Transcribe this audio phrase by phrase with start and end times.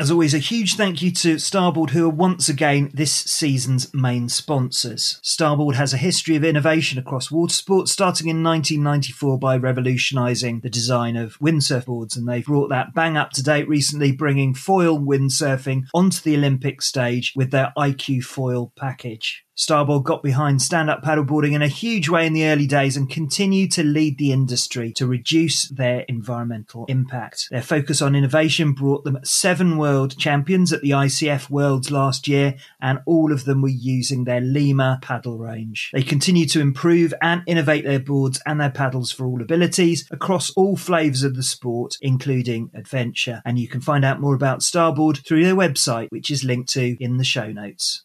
[0.00, 4.28] As always, a huge thank you to Starboard, who are once again this season's main
[4.28, 5.18] sponsors.
[5.24, 10.70] Starboard has a history of innovation across water sports, starting in 1994 by revolutionising the
[10.70, 15.00] design of windsurf boards, and they've brought that bang up to date recently, bringing foil
[15.00, 19.44] windsurfing onto the Olympic stage with their IQ foil package.
[19.58, 23.10] Starboard got behind stand up paddleboarding in a huge way in the early days and
[23.10, 27.48] continued to lead the industry to reduce their environmental impact.
[27.50, 32.54] Their focus on innovation brought them seven world champions at the ICF Worlds last year,
[32.80, 35.90] and all of them were using their Lima paddle range.
[35.92, 40.50] They continue to improve and innovate their boards and their paddles for all abilities across
[40.50, 43.42] all flavours of the sport, including adventure.
[43.44, 46.96] And you can find out more about Starboard through their website, which is linked to
[47.02, 48.04] in the show notes.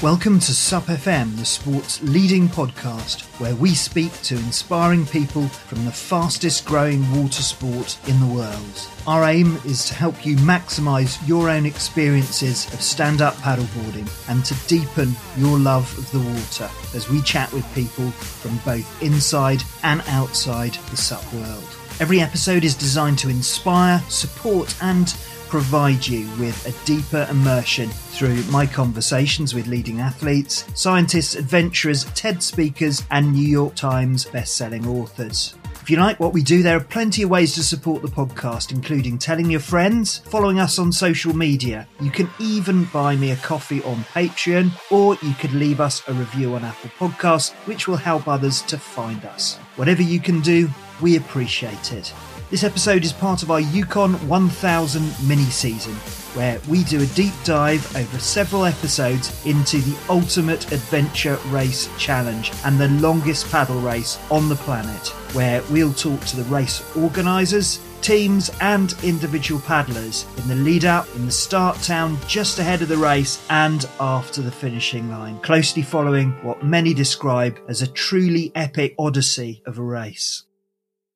[0.00, 5.84] Welcome to SUP FM, the sport's leading podcast, where we speak to inspiring people from
[5.84, 8.88] the fastest growing water sport in the world.
[9.08, 14.44] Our aim is to help you maximise your own experiences of stand up paddleboarding and
[14.44, 19.64] to deepen your love of the water as we chat with people from both inside
[19.82, 21.76] and outside the SUP world.
[21.98, 25.12] Every episode is designed to inspire, support, and
[25.48, 32.42] provide you with a deeper immersion through my conversations with leading athletes, scientists, adventurers, TED
[32.42, 35.54] speakers, and New York Times best-selling authors.
[35.80, 38.72] If you like what we do, there are plenty of ways to support the podcast,
[38.72, 41.88] including telling your friends, following us on social media.
[41.98, 46.12] You can even buy me a coffee on Patreon, or you could leave us a
[46.12, 49.56] review on Apple Podcasts, which will help others to find us.
[49.76, 50.68] Whatever you can do,
[51.00, 52.12] we appreciate it.
[52.50, 55.92] This episode is part of our Yukon 1000 mini season,
[56.32, 62.50] where we do a deep dive over several episodes into the ultimate adventure race challenge
[62.64, 67.82] and the longest paddle race on the planet, where we'll talk to the race organisers,
[68.00, 72.88] teams, and individual paddlers in the lead up, in the start town just ahead of
[72.88, 78.50] the race, and after the finishing line, closely following what many describe as a truly
[78.54, 80.44] epic odyssey of a race.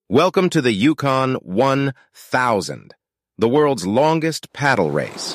[0.08, 2.94] Welcome to the Yukon 1000,
[3.38, 5.34] the world's longest paddle race.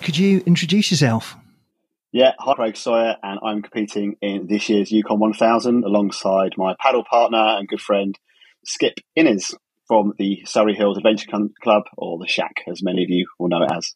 [0.00, 1.36] Could you introduce yourself?
[2.12, 7.04] Yeah, hi, Craig Sawyer, and I'm competing in this year's Yukon 1000 alongside my paddle
[7.04, 8.18] partner and good friend
[8.64, 9.54] Skip Innes
[9.86, 13.64] from the Surrey Hills Adventure Club, or the Shac, as many of you will know
[13.64, 13.94] it as.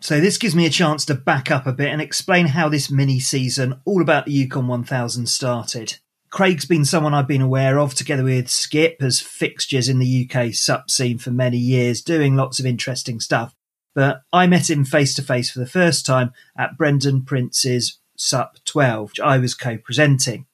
[0.00, 2.90] So this gives me a chance to back up a bit and explain how this
[2.90, 5.98] mini season, all about the Yukon 1000, started.
[6.30, 10.54] Craig's been someone I've been aware of, together with Skip, as fixtures in the UK
[10.54, 13.52] SUP scene for many years, doing lots of interesting stuff.
[13.96, 18.58] But I met him face to face for the first time at Brendan Prince's SUP
[18.64, 20.46] 12, which I was co presenting.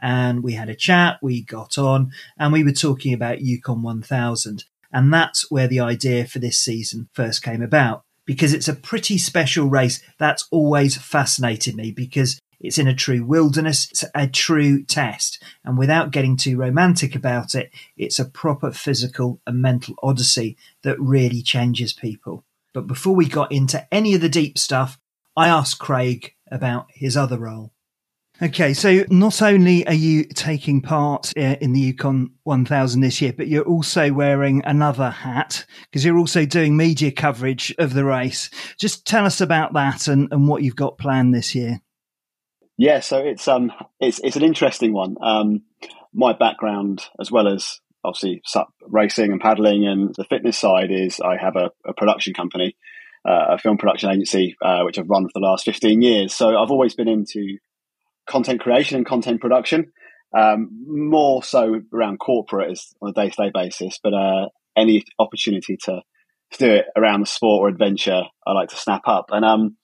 [0.00, 4.64] And we had a chat, we got on, and we were talking about Yukon 1000.
[4.90, 8.02] And that's where the idea for this season first came about.
[8.24, 13.24] Because it's a pretty special race that's always fascinated me because it's in a true
[13.24, 13.88] wilderness.
[13.90, 15.42] It's a true test.
[15.64, 21.00] And without getting too romantic about it, it's a proper physical and mental odyssey that
[21.00, 22.44] really changes people.
[22.74, 24.98] But before we got into any of the deep stuff,
[25.36, 27.72] I asked Craig about his other role.
[28.40, 33.32] Okay, so not only are you taking part uh, in the Yukon 1000 this year,
[33.32, 38.48] but you're also wearing another hat because you're also doing media coverage of the race.
[38.78, 41.80] Just tell us about that and, and what you've got planned this year.
[42.78, 45.16] Yeah, so it's um it's it's an interesting one.
[45.20, 45.62] Um,
[46.14, 48.40] my background, as well as obviously
[48.82, 52.76] racing and paddling and the fitness side, is I have a, a production company,
[53.28, 56.32] uh, a film production agency, uh, which I've run for the last fifteen years.
[56.32, 57.58] So I've always been into
[58.30, 59.90] content creation and content production,
[60.36, 63.98] um, more so around corporate on a day to day basis.
[64.00, 66.02] But uh, any opportunity to
[66.52, 69.30] to do it around the sport or adventure, I like to snap up.
[69.32, 69.77] And um,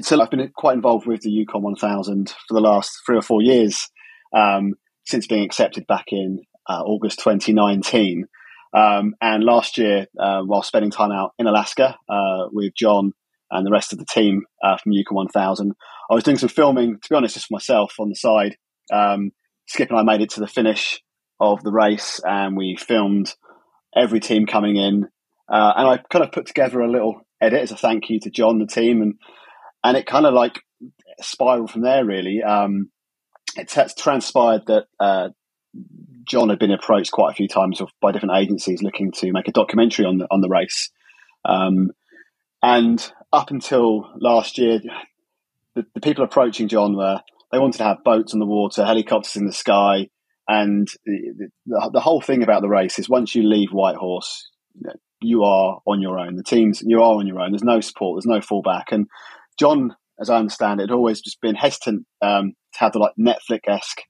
[0.00, 3.42] so I've been quite involved with the Yukon 1000 for the last three or four
[3.42, 3.90] years
[4.34, 4.74] um,
[5.04, 8.26] since being accepted back in uh, August 2019.
[8.74, 13.12] Um, and last year, uh, while spending time out in Alaska uh, with John
[13.50, 15.74] and the rest of the team uh, from Yukon 1000,
[16.10, 18.56] I was doing some filming, to be honest, just for myself on the side.
[18.90, 19.32] Um,
[19.66, 21.02] Skip and I made it to the finish
[21.38, 23.34] of the race and we filmed
[23.94, 25.08] every team coming in.
[25.50, 28.30] Uh, and I kind of put together a little edit as a thank you to
[28.30, 29.14] John, the team, and
[29.84, 30.60] and it kind of like
[31.20, 32.04] spiraled from there.
[32.04, 32.90] Really, um,
[33.96, 35.28] transpired that uh,
[36.24, 39.52] John had been approached quite a few times by different agencies looking to make a
[39.52, 40.90] documentary on the on the race.
[41.44, 41.90] Um,
[42.62, 44.80] and up until last year,
[45.74, 47.20] the, the, people approaching John were
[47.50, 50.08] they wanted to have boats on the water, helicopters in the sky,
[50.48, 54.50] and the, the, the whole thing about the race is once you leave Whitehorse,
[55.20, 56.36] you are on your own.
[56.36, 57.52] The teams you are on your own.
[57.52, 58.16] There's no support.
[58.16, 58.92] There's no fallback.
[58.92, 59.06] And
[59.62, 63.12] John, as I understand it, had always just been hesitant um, to have the like
[63.16, 64.00] Netflix esque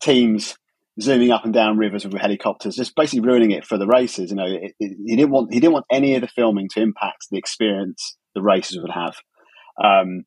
[0.00, 0.56] teams
[1.00, 4.30] zooming up and down rivers with helicopters, just basically ruining it for the races.
[4.30, 6.80] You know, it, it, he didn't want he didn't want any of the filming to
[6.80, 9.16] impact the experience the races would have.
[9.82, 10.24] Um,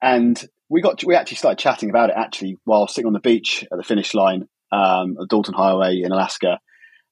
[0.00, 3.62] and we got we actually started chatting about it actually while sitting on the beach
[3.70, 6.60] at the finish line um, at Dalton Highway in Alaska.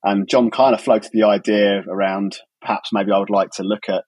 [0.03, 3.91] And John kind of floated the idea around perhaps maybe I would like to look
[3.91, 4.05] at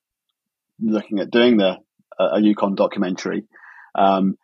[0.80, 1.83] looking at doing the
[2.19, 3.44] a Yukon documentary.
[3.94, 4.37] Um,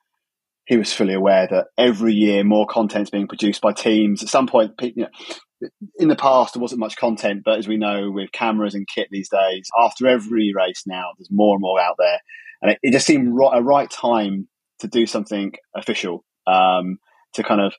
[0.67, 4.23] he was fully aware that every year more content is being produced by teams.
[4.23, 5.69] At some point, you know,
[5.99, 9.09] in the past there wasn't much content, but as we know, with cameras and kit
[9.11, 12.21] these days, after every race now, there's more and more out there,
[12.63, 16.99] and it, it just seemed right, a right time to do something official um,
[17.35, 17.75] to kind of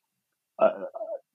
[0.60, 0.70] uh,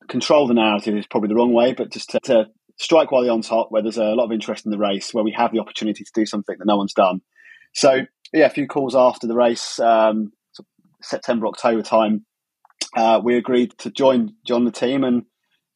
[0.09, 2.47] control the narrative is probably the wrong way, but just to, to
[2.79, 5.25] strike while they're on top, where there's a lot of interest in the race, where
[5.25, 7.21] we have the opportunity to do something that no one's done.
[7.77, 8.01] So
[8.33, 9.79] yeah, a few calls after the race.
[9.79, 10.33] Um,
[11.03, 12.25] September, October time,
[12.97, 15.25] uh, we agreed to join John the team and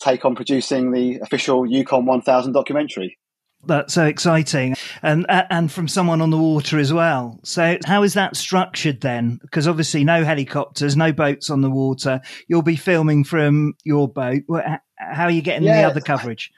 [0.01, 3.19] take on producing the official Yukon 1000 documentary.
[3.67, 7.39] That's so exciting, and and from someone on the water as well.
[7.45, 9.39] So, how is that structured then?
[9.43, 12.23] Because obviously, no helicopters, no boats on the water.
[12.49, 14.45] You'll be filming from your boat.
[14.97, 16.51] How are you getting yeah, the other coverage?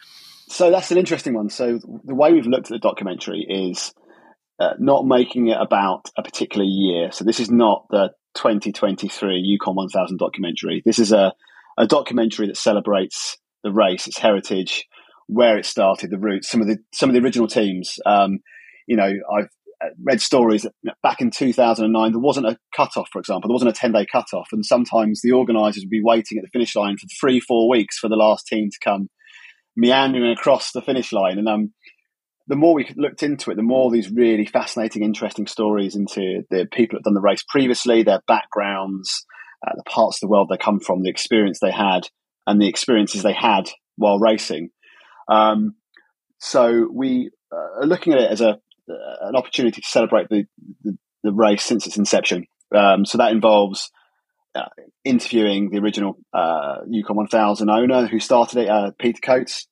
[0.47, 1.49] So that's an interesting one.
[1.49, 3.93] So the way we've looked at the documentary is
[4.59, 7.11] uh, not making it about a particular year.
[7.13, 10.83] So this is not the 2023 Yukon 1000 documentary.
[10.85, 11.33] This is a,
[11.79, 14.87] a documentary that celebrates the race, its heritage,
[15.27, 17.99] where it started, the roots, some of the some of the original teams.
[18.05, 18.41] Um,
[18.87, 19.49] you know, I've
[19.83, 23.71] uh, read stories that back in 2009 there wasn't a cutoff, for example, there wasn't
[23.71, 26.97] a 10 day cutoff, and sometimes the organisers would be waiting at the finish line
[26.97, 29.09] for three, four weeks for the last team to come
[29.77, 31.39] meandering across the finish line.
[31.39, 31.73] And um,
[32.47, 36.67] the more we looked into it, the more these really fascinating, interesting stories into the
[36.73, 39.25] people that have done the race previously, their backgrounds,
[39.67, 42.09] uh, the parts of the world they come from, the experience they had,
[42.47, 44.71] and the experiences they had while racing.
[45.29, 45.77] Um,
[46.39, 48.59] so we uh, are looking at it as a
[48.91, 50.45] uh, an opportunity to celebrate the,
[50.83, 52.47] the, the race since its inception.
[52.75, 53.93] Um, so that involves
[54.57, 54.69] uh,
[55.05, 59.69] interviewing the original uh, Yukon 1000 owner who started it, Peter Coates.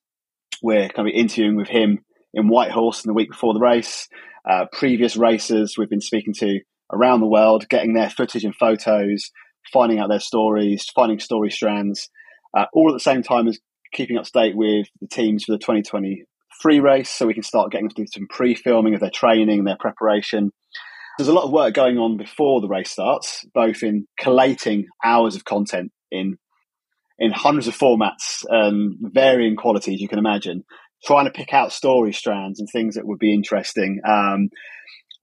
[0.63, 4.07] We're going to be interviewing with him in Whitehorse in the week before the race.
[4.49, 6.59] Uh, previous racers we've been speaking to
[6.91, 9.31] around the world, getting their footage and photos,
[9.71, 12.09] finding out their stories, finding story strands,
[12.57, 13.59] uh, all at the same time as
[13.93, 17.71] keeping up to date with the teams for the 2023 race so we can start
[17.71, 20.51] getting to some pre-filming of their training and their preparation.
[21.17, 25.35] There's a lot of work going on before the race starts, both in collating hours
[25.35, 26.37] of content in
[27.19, 30.63] in hundreds of formats and varying qualities you can imagine,
[31.03, 33.99] trying to pick out story strands and things that would be interesting.
[34.07, 34.49] Um,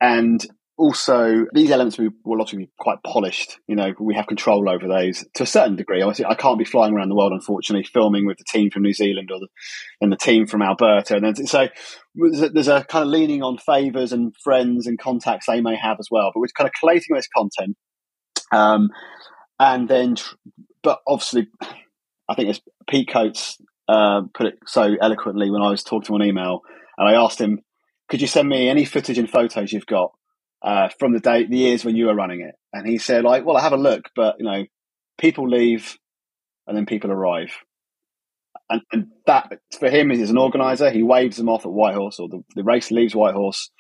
[0.01, 0.45] and
[0.79, 3.59] also, these elements will obviously be quite polished.
[3.67, 6.03] You know, we have control over those to a certain degree.
[6.03, 8.93] Obviously, I can't be flying around the world, unfortunately, filming with the team from New
[8.93, 9.49] Zealand or the,
[10.01, 11.17] and the team from Alberta.
[11.17, 11.67] And then, so
[12.15, 16.09] there's a, kind of leaning on favours and friends and contacts they may have as
[16.13, 16.31] well.
[16.33, 17.77] But we're kind of collating this content.
[18.53, 18.91] Um,
[19.59, 20.15] and then,
[20.85, 21.49] but obviously,
[22.29, 26.23] I think it's Pete Coates uh, put it so eloquently when I was talking on
[26.23, 26.61] email,
[26.97, 27.61] and I asked him,
[28.09, 30.13] "Could you send me any footage and photos you've got
[30.63, 33.45] uh, from the day, the years when you were running it?" And he said, "Like,
[33.45, 34.65] well, I have a look, but you know,
[35.19, 35.97] people leave,
[36.67, 37.53] and then people arrive."
[38.71, 40.91] And, and that for him is an organizer.
[40.91, 43.71] He waves them off at Whitehorse, or the, the race leaves Whitehorse.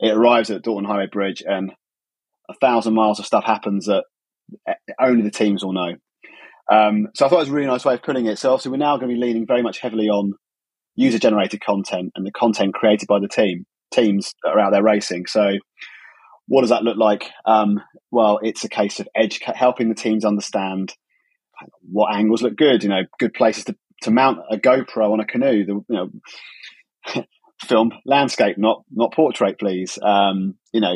[0.00, 1.72] It arrives at Dalton Highway Bridge, and
[2.48, 4.04] a thousand miles of stuff happens that
[4.66, 5.96] eh, only the teams will know.
[6.70, 8.38] Um, so I thought it was a really nice way of putting it.
[8.38, 10.34] So obviously we're now going to be leaning very much heavily on
[10.94, 14.82] user generated content and the content created by the team teams that are out there
[14.82, 15.26] racing.
[15.26, 15.52] So
[16.46, 17.30] what does that look like?
[17.44, 20.94] Um, well, it's a case of edge helping the teams understand
[21.82, 22.82] what angles look good.
[22.82, 25.64] You know, good places to, to mount a GoPro on a canoe.
[25.64, 27.24] The, you know,
[27.62, 29.98] film landscape, not not portrait, please.
[30.02, 30.94] Um, you know,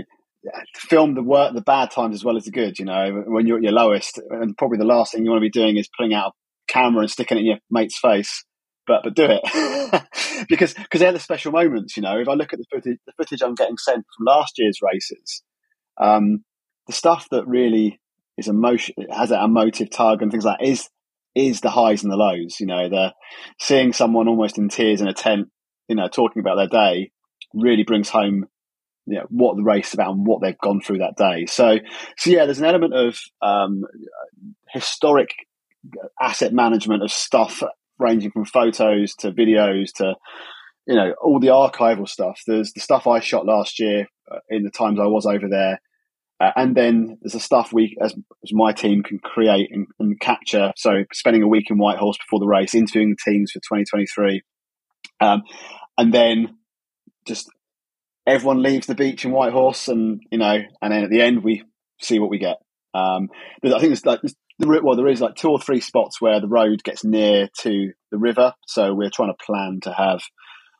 [0.74, 2.78] film the work, the bad times as well as the good.
[2.78, 5.48] You know, when you're at your lowest, and probably the last thing you want to
[5.48, 6.32] be doing is pulling out
[6.68, 8.44] a camera and sticking it in your mate's face.
[8.86, 10.02] But but do it
[10.48, 11.96] because because they're the special moments.
[11.96, 14.54] You know, if I look at the footage, the footage I'm getting sent from last
[14.58, 15.42] year's races,
[16.00, 16.44] um,
[16.86, 18.00] the stuff that really
[18.38, 20.88] is emotion has that emotive tug and things like that is
[21.34, 22.60] is the highs and the lows.
[22.60, 23.12] You know, the
[23.58, 25.48] seeing someone almost in tears in a tent,
[25.88, 27.10] you know, talking about their day
[27.54, 28.46] really brings home
[29.06, 31.46] you know, what the race about and what they've gone through that day.
[31.46, 31.78] So,
[32.16, 33.84] so yeah, there's an element of um,
[34.68, 35.30] historic
[36.20, 37.62] asset management of stuff
[37.98, 40.14] ranging from photos to videos to
[40.86, 42.42] you know all the archival stuff.
[42.46, 45.80] There's the stuff I shot last year uh, in the times I was over there.
[46.38, 50.20] Uh, and then there's the stuff we, as, as my team, can create and, and,
[50.20, 50.70] capture.
[50.76, 54.42] So, spending a week in Whitehorse before the race, interviewing the teams for 2023,
[55.22, 55.42] um,
[55.96, 56.58] and then
[57.26, 57.48] just
[58.26, 61.62] everyone leaves the beach in Whitehorse, and you know, and then at the end we
[62.00, 62.56] see what we get.
[62.94, 63.28] Um,
[63.64, 66.48] I think there's like there's, well, there is like two or three spots where the
[66.48, 70.22] road gets near to the river, so we're trying to plan to have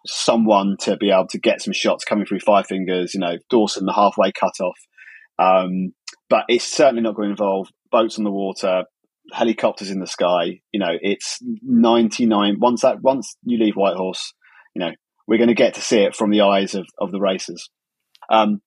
[0.07, 3.87] someone to be able to get some shots coming through Five Fingers, you know, Dawson,
[3.87, 4.79] the halfway cutoff.
[5.39, 5.93] Um,
[6.31, 8.85] but it's certainly not going to involve boats on the water,
[9.33, 10.61] helicopters in the sky.
[10.73, 12.57] You know, it's 99.
[12.61, 14.33] Once that, once you leave Whitehorse,
[14.75, 14.93] you know,
[15.27, 17.69] we're going to get to see it from the eyes of, of the racers.
[18.31, 18.61] Um,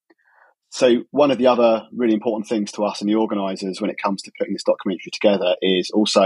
[0.69, 3.97] so one of the other really important things to us and the organisers when it
[4.01, 6.25] comes to putting this documentary together is also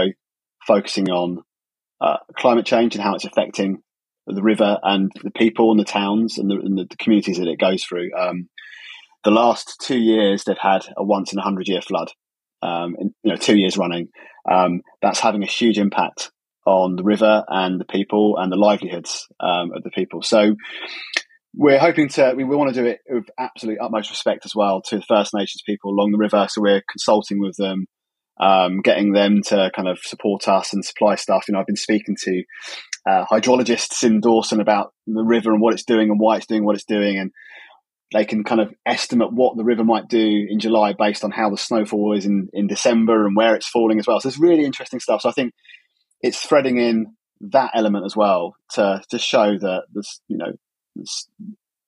[0.66, 1.42] focusing on
[2.00, 3.82] uh, climate change and how it's affecting
[4.26, 7.58] the river and the people and the towns and the, and the communities that it
[7.58, 8.10] goes through.
[8.14, 8.48] Um,
[9.22, 12.10] the last two years, they've had a once in a hundred year flood.
[12.62, 14.08] Um, in, you know, two years running.
[14.50, 16.30] Um, that's having a huge impact
[16.66, 20.22] on the river and the people and the livelihoods um, of the people.
[20.22, 20.56] So
[21.56, 24.82] we're hoping to, we, we want to do it with absolute utmost respect as well
[24.82, 26.46] to the First Nations people along the river.
[26.50, 27.86] So we're consulting with them,
[28.40, 31.44] um, getting them to kind of support us and supply stuff.
[31.46, 32.42] You know, I've been speaking to
[33.08, 36.64] uh, hydrologists in Dawson about the river and what it's doing and why it's doing
[36.64, 37.18] what it's doing.
[37.18, 37.30] And
[38.12, 41.50] they can kind of estimate what the river might do in July based on how
[41.50, 44.20] the snowfall is in, in December and where it's falling as well.
[44.20, 45.22] So it's really interesting stuff.
[45.22, 45.52] So I think
[46.24, 50.52] it's threading in that element as well to to show that there's you know
[50.96, 51.28] there's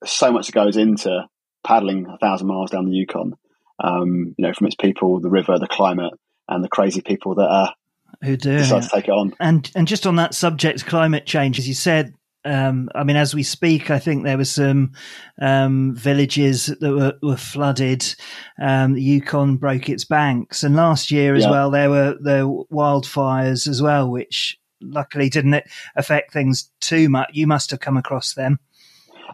[0.04, 1.26] so much that goes into
[1.64, 3.34] paddling a thousand miles down the Yukon.
[3.82, 6.12] Um, you know, from its people, the river, the climate,
[6.48, 7.74] and the crazy people that are
[8.22, 9.34] who do decide to take it on.
[9.40, 12.14] And and just on that subject, climate change, as you said,
[12.46, 14.92] um, I mean, as we speak, I think there were some
[15.40, 18.14] um, villages that were, were flooded.
[18.60, 21.50] Um, the Yukon broke its banks, and last year as yeah.
[21.50, 25.64] well, there were the wildfires as well, which luckily didn't
[25.96, 27.30] affect things too much.
[27.32, 28.60] You must have come across them.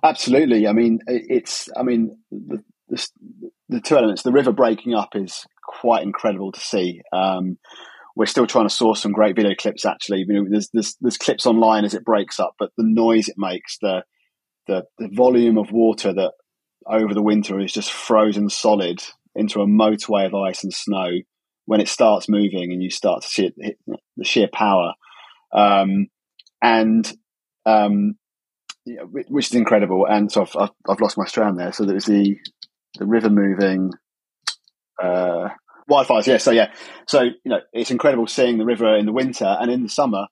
[0.03, 0.67] Absolutely.
[0.67, 1.69] I mean, it's.
[1.77, 3.07] I mean, the, the,
[3.69, 4.23] the two elements.
[4.23, 7.03] The river breaking up is quite incredible to see.
[7.13, 7.59] Um,
[8.17, 9.85] we're still trying to source some great video clips.
[9.85, 13.29] Actually, you know, there's, there's there's clips online as it breaks up, but the noise
[13.29, 14.03] it makes, the
[14.67, 16.33] the the volume of water that
[16.87, 19.03] over the winter is just frozen solid
[19.35, 21.11] into a motorway of ice and snow.
[21.65, 23.79] When it starts moving and you start to see it,
[24.17, 24.95] the sheer power,
[25.55, 26.09] um,
[26.61, 27.11] and
[27.65, 28.15] um,
[28.85, 30.05] yeah, which is incredible.
[30.05, 31.73] And so I've, I've, lost my strand there.
[31.73, 32.37] So there's the
[32.99, 33.93] the river moving.
[35.01, 35.51] Uh,
[35.91, 36.39] wildfires, yeah.
[36.39, 36.73] So yeah,
[37.07, 40.27] so you know, it's incredible seeing the river in the winter and in the summer.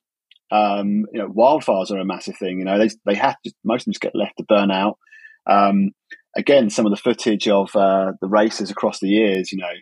[0.53, 2.59] Um, you know, wildfires are a massive thing.
[2.59, 4.99] You know, they they have to most of them just get left to burn out.
[5.47, 5.91] Um,
[6.37, 9.73] again, some of the footage of uh, the races across the years, you know,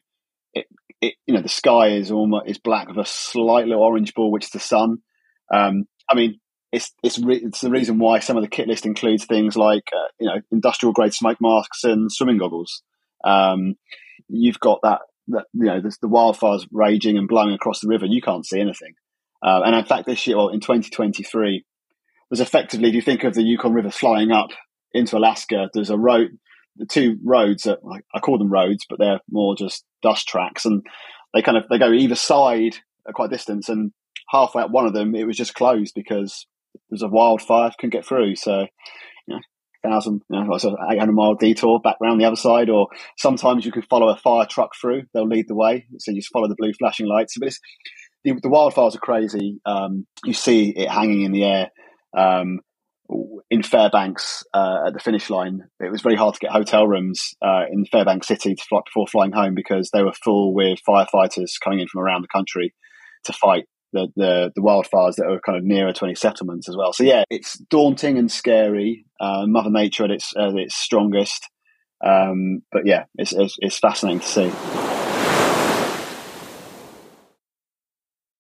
[0.55, 0.67] it,
[1.01, 4.47] it you know the sky is almost is black with a slightly orange ball, which
[4.47, 4.99] is the sun.
[5.53, 6.39] Um, I mean,
[6.73, 9.89] it's it's re- it's the reason why some of the kit list includes things like
[9.95, 12.83] uh, you know industrial grade smoke masks and swimming goggles.
[13.25, 13.75] Um,
[14.29, 18.07] you've got that that you know the, the wildfires raging and blowing across the river,
[18.07, 18.95] you can't see anything.
[19.43, 21.65] Uh, and in fact, this year, well, in 2023,
[22.31, 24.51] there's effectively, if you think of the Yukon River flying up
[24.93, 26.31] into Alaska, there's a road,
[26.77, 27.79] the two roads that
[28.15, 30.85] I call them roads, but they're more just dust tracks, and
[31.35, 33.93] they kind of they go either side at quite a distance, and
[34.31, 36.47] halfway up one of them, it was just closed because
[36.91, 38.37] there's a wildfire, couldn't get through.
[38.37, 38.67] So,
[39.83, 43.73] thousand, you know, so 800 mile detour back around the other side, or sometimes you
[43.73, 45.03] can follow a fire truck through.
[45.13, 47.37] They'll lead the way, so you just follow the blue flashing lights.
[47.39, 47.61] But it's,
[48.25, 49.61] the, the wildfires are crazy.
[49.65, 51.71] Um, you see it hanging in the air.
[52.17, 52.61] Um,
[53.51, 57.35] in Fairbanks uh, at the finish line, it was very hard to get hotel rooms
[57.41, 61.53] uh, in Fairbanks City to fly, before flying home because they were full with firefighters
[61.63, 62.75] coming in from around the country
[63.25, 66.76] to fight the, the, the wildfires that are kind of nearer to any settlements as
[66.76, 66.92] well.
[66.92, 69.04] So yeah, it's daunting and scary.
[69.21, 71.49] Uh, Mother Nature at its at its strongest,
[72.04, 74.52] um, but yeah, it's, it's it's fascinating to see.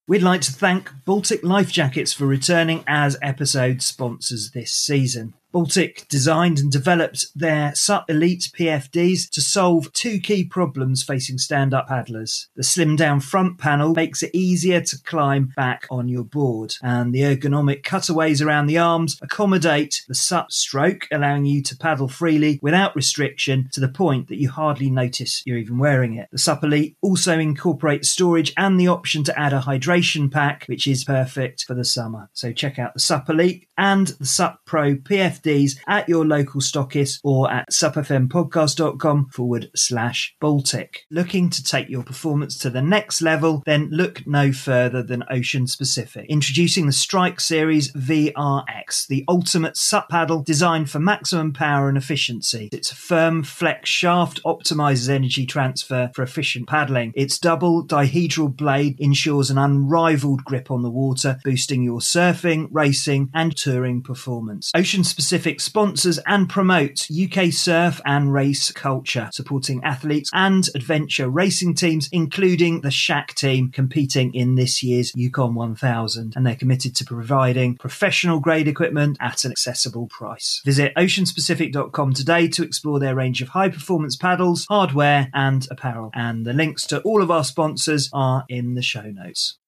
[0.06, 5.34] We'd like to thank Baltic Life Jackets for returning as episode sponsors this season.
[5.50, 11.72] Baltic designed and developed their SUP Elite PFDs to solve two key problems facing stand
[11.72, 12.48] up paddlers.
[12.54, 17.14] The slimmed down front panel makes it easier to climb back on your board, and
[17.14, 22.58] the ergonomic cutaways around the arms accommodate the SUP stroke, allowing you to paddle freely
[22.62, 26.28] without restriction to the point that you hardly notice you're even wearing it.
[26.30, 30.86] The SUP Elite also incorporates storage and the option to add a hydration pack, which
[30.86, 32.28] is perfect for the summer.
[32.34, 34.94] So check out the SUP Elite and the SUP Pro
[35.38, 41.06] PFDs at your local stockist or at supfmpodcast.com forward slash Baltic.
[41.10, 43.62] Looking to take your performance to the next level?
[43.66, 46.26] Then look no further than Ocean Specific.
[46.28, 52.68] Introducing the Strike Series VRX, the ultimate SUP paddle designed for maximum power and efficiency.
[52.72, 57.12] Its firm flex shaft optimizes energy transfer for efficient paddling.
[57.14, 63.30] Its double dihedral blade ensures an unrivaled grip on the water, boosting your surfing, racing,
[63.34, 64.70] and touring performance.
[64.74, 65.27] Ocean Specific
[65.60, 72.80] sponsors and promotes UK surf and race culture, supporting athletes and adventure racing teams, including
[72.80, 76.34] the Shac team competing in this year's Yukon 1000.
[76.34, 80.62] And they're committed to providing professional grade equipment at an accessible price.
[80.64, 86.10] Visit oceanspecific.com today to explore their range of high performance paddles, hardware, and apparel.
[86.14, 89.58] And the links to all of our sponsors are in the show notes.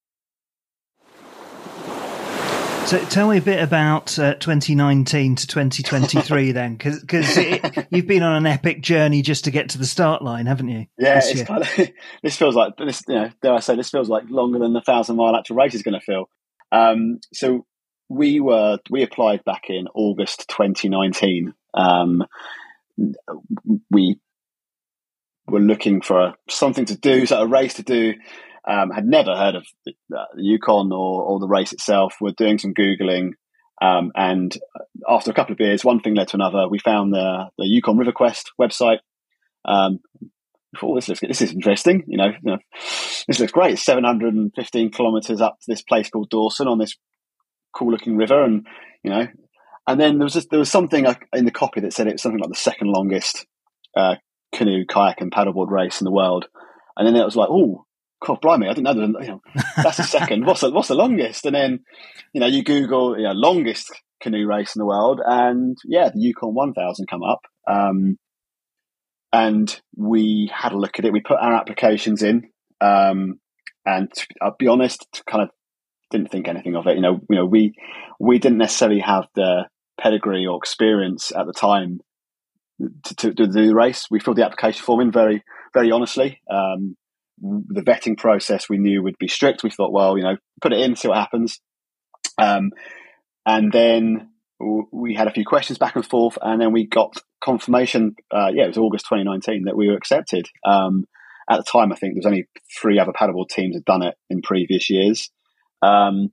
[2.91, 7.37] So tell me a bit about uh, 2019 to 2023 then, because
[7.89, 10.87] you've been on an epic journey just to get to the start line, haven't you?
[10.99, 11.69] Yeah, it's kind of,
[12.25, 13.05] this feels like this.
[13.07, 15.75] You know, dare I say, this feels like longer than the thousand mile actual race
[15.75, 16.29] is going to feel.
[16.73, 17.65] Um, so
[18.09, 21.55] we were we applied back in August 2019.
[21.75, 22.25] Um,
[23.89, 24.19] we
[25.47, 28.15] were looking for something to do, so a race to do.
[28.69, 32.17] Um, had never heard of the, the Yukon or, or, the race itself.
[32.21, 33.31] We're doing some googling,
[33.81, 34.55] um, and
[35.09, 36.69] after a couple of beers, one thing led to another.
[36.69, 38.99] We found the the Yukon River Quest website.
[39.65, 40.01] Um,
[40.83, 42.05] oh, this looks this is interesting.
[42.07, 42.59] You know, you know
[43.27, 43.73] this looks great.
[43.73, 46.97] It's Seven hundred and fifteen kilometers up to this place called Dawson on this
[47.75, 48.67] cool looking river, and
[49.03, 49.27] you know,
[49.87, 52.23] and then there was just, there was something in the copy that said it was
[52.23, 53.47] something like the second longest
[53.97, 54.17] uh,
[54.53, 56.47] canoe, kayak, and paddleboard race in the world.
[56.97, 57.87] And then it was like, oh,
[58.25, 59.23] God, blimey, I didn't know that.
[59.23, 59.43] You know,
[59.77, 60.45] that's the second.
[60.45, 61.47] what's the, what's the longest?
[61.47, 61.81] And then,
[62.33, 63.91] you know, you Google, you know, longest
[64.23, 67.41] canoe race in the world, and yeah, the Yukon 1000 come up.
[67.67, 68.19] Um,
[69.33, 71.13] and we had a look at it.
[71.13, 73.41] We put our applications in, um,
[73.87, 75.51] and to, I'll be honest, kind of
[76.11, 76.97] didn't think anything of it.
[76.97, 77.75] You know, you know, we
[78.19, 79.65] we didn't necessarily have the
[80.01, 82.01] pedigree or experience at the time
[83.05, 84.07] to, to, to do the race.
[84.11, 86.41] We filled the application form in very, very honestly.
[86.51, 86.97] Um,
[87.41, 89.63] the vetting process we knew would be strict.
[89.63, 91.61] We thought, well, you know, put it in, see what happens.
[92.39, 92.71] Um,
[93.47, 94.31] and then
[94.93, 98.15] we had a few questions back and forth, and then we got confirmation.
[98.31, 100.49] Uh, yeah, it was August 2019 that we were accepted.
[100.67, 101.05] Um,
[101.51, 102.47] at the time, I think there was only
[102.81, 105.31] three other paddleboard teams had done it in previous years,
[105.83, 106.33] um,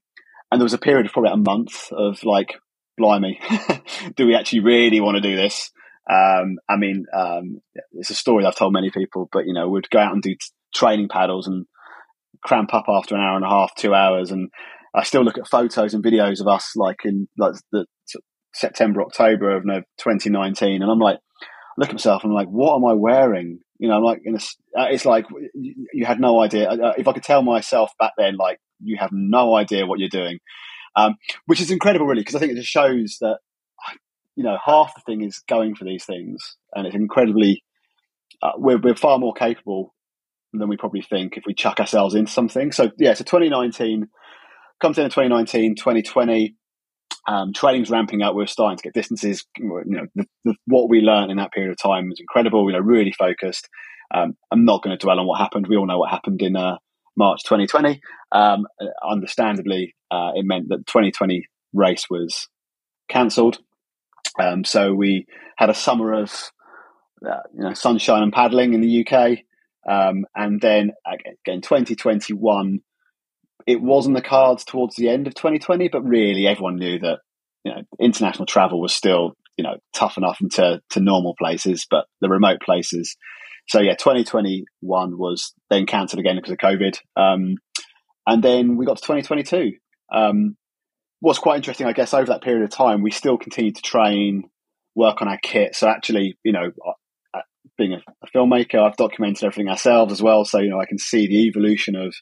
[0.51, 2.55] and there was a period of probably a month of like,
[2.97, 3.39] blimey,
[4.15, 5.71] do we actually really want to do this?
[6.09, 7.61] Um, I mean, um,
[7.93, 10.35] it's a story I've told many people, but you know, we'd go out and do
[10.77, 11.65] training paddles and
[12.43, 14.31] cramp up after an hour and a half, two hours.
[14.31, 14.49] And
[14.95, 17.85] I still look at photos and videos of us like in like the
[18.53, 20.81] September, October of 2019.
[20.81, 21.19] And I'm like,
[21.77, 23.59] look at myself I'm like, what am I wearing?
[23.79, 24.35] You know, I'm like, a,
[24.79, 26.69] uh, it's like you had no idea.
[26.69, 29.99] Uh, uh, if I could tell myself back then, like, you have no idea what
[29.99, 30.39] you're doing,
[30.95, 33.37] um, which is incredible, really, because I think it just shows that,
[34.35, 37.63] you know, half the thing is going for these things, and it's incredibly,
[38.41, 39.93] uh, we're, we're far more capable
[40.59, 42.71] than we probably think if we chuck ourselves into something.
[42.71, 44.07] So yeah, so 2019
[44.81, 46.55] comes in 2019, 2020.
[47.27, 48.35] Um, training's ramping up.
[48.35, 49.45] We're starting to get distances.
[49.57, 52.65] You know, the, the, what we learned in that period of time was incredible.
[52.65, 53.67] We know, really focused.
[54.13, 55.67] Um, I'm not going to dwell on what happened.
[55.67, 56.77] We all know what happened in uh,
[57.17, 57.99] March 2020.
[58.31, 58.65] Um,
[59.05, 62.47] understandably, uh, it meant that the 2020 race was
[63.09, 63.59] cancelled.
[64.39, 65.25] Um, so we
[65.57, 66.31] had a summer of
[67.25, 69.39] uh, you know sunshine and paddling in the UK.
[69.87, 72.79] Um, and then again, 2021,
[73.65, 77.19] it was on the cards towards the end of 2020, but really everyone knew that
[77.63, 82.05] you know international travel was still you know tough enough into to normal places, but
[82.21, 83.15] the remote places.
[83.67, 87.55] So yeah, 2021 was then cancelled again because of COVID, um,
[88.25, 89.73] and then we got to 2022.
[90.13, 90.55] Um,
[91.19, 94.49] what's quite interesting, I guess, over that period of time, we still continued to train,
[94.95, 95.75] work on our kit.
[95.75, 96.71] So actually, you know,
[97.77, 100.45] being a, a, filmmaker, I've documented everything ourselves as well.
[100.45, 102.13] So, you know, I can see the evolution of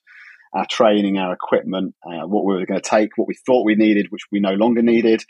[0.53, 3.75] our training, our equipment, uh, what we were going to take, what we thought we
[3.75, 5.23] needed, which we no longer needed.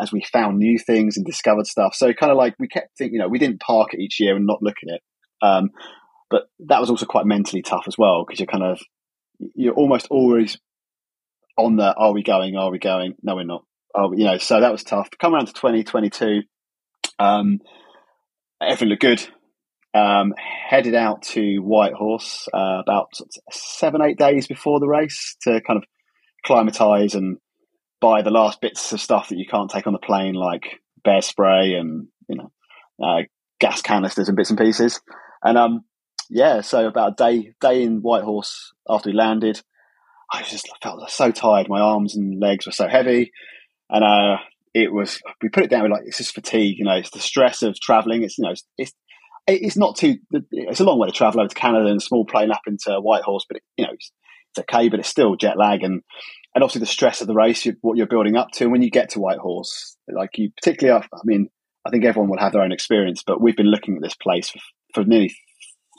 [0.00, 1.94] as we found new things and discovered stuff.
[1.94, 4.34] So kind of like we kept thinking, you know, we didn't park it each year
[4.34, 5.02] and not look at it.
[5.42, 5.70] Um,
[6.30, 8.80] but that was also quite mentally tough as well because you're kind of
[9.54, 10.58] you're almost always
[11.56, 12.56] on the are we going?
[12.56, 13.14] Are we going?
[13.22, 13.64] No, we're not.
[13.94, 15.08] Oh, you know, so that was tough.
[15.18, 16.42] Come around to 2022,
[17.18, 17.60] um,
[18.60, 19.26] everything looked good.
[19.96, 23.12] Um, headed out to Whitehorse uh, about
[23.50, 25.84] seven, eight days before the race to kind of
[26.44, 27.38] climatize and
[28.00, 31.22] buy the last bits of stuff that you can't take on the plane, like bear
[31.22, 32.50] spray and you know
[33.02, 33.22] uh,
[33.60, 35.00] gas canisters and bits and pieces.
[35.42, 35.84] And um,
[36.28, 39.62] yeah, so about a day day in Whitehorse after we landed,
[40.32, 41.68] I just felt so tired.
[41.68, 43.32] My arms and legs were so heavy,
[43.88, 44.38] and uh,
[44.74, 46.76] it was we put it down with like it's just fatigue.
[46.78, 48.22] You know, it's the stress of traveling.
[48.22, 48.92] It's you know it's, it's
[49.46, 50.16] it's not too.
[50.50, 53.46] It's a long way to travel over to Canada and small plane up into Whitehorse,
[53.48, 54.12] but it, you know it's,
[54.50, 54.88] it's, okay.
[54.88, 56.02] But it's still jet lag and
[56.54, 58.64] and obviously the stress of the race, what you're building up to.
[58.64, 61.48] And when you get to Whitehorse, like you particularly, I mean,
[61.86, 64.48] I think everyone will have their own experience, but we've been looking at this place
[64.48, 64.58] for,
[64.94, 65.34] for nearly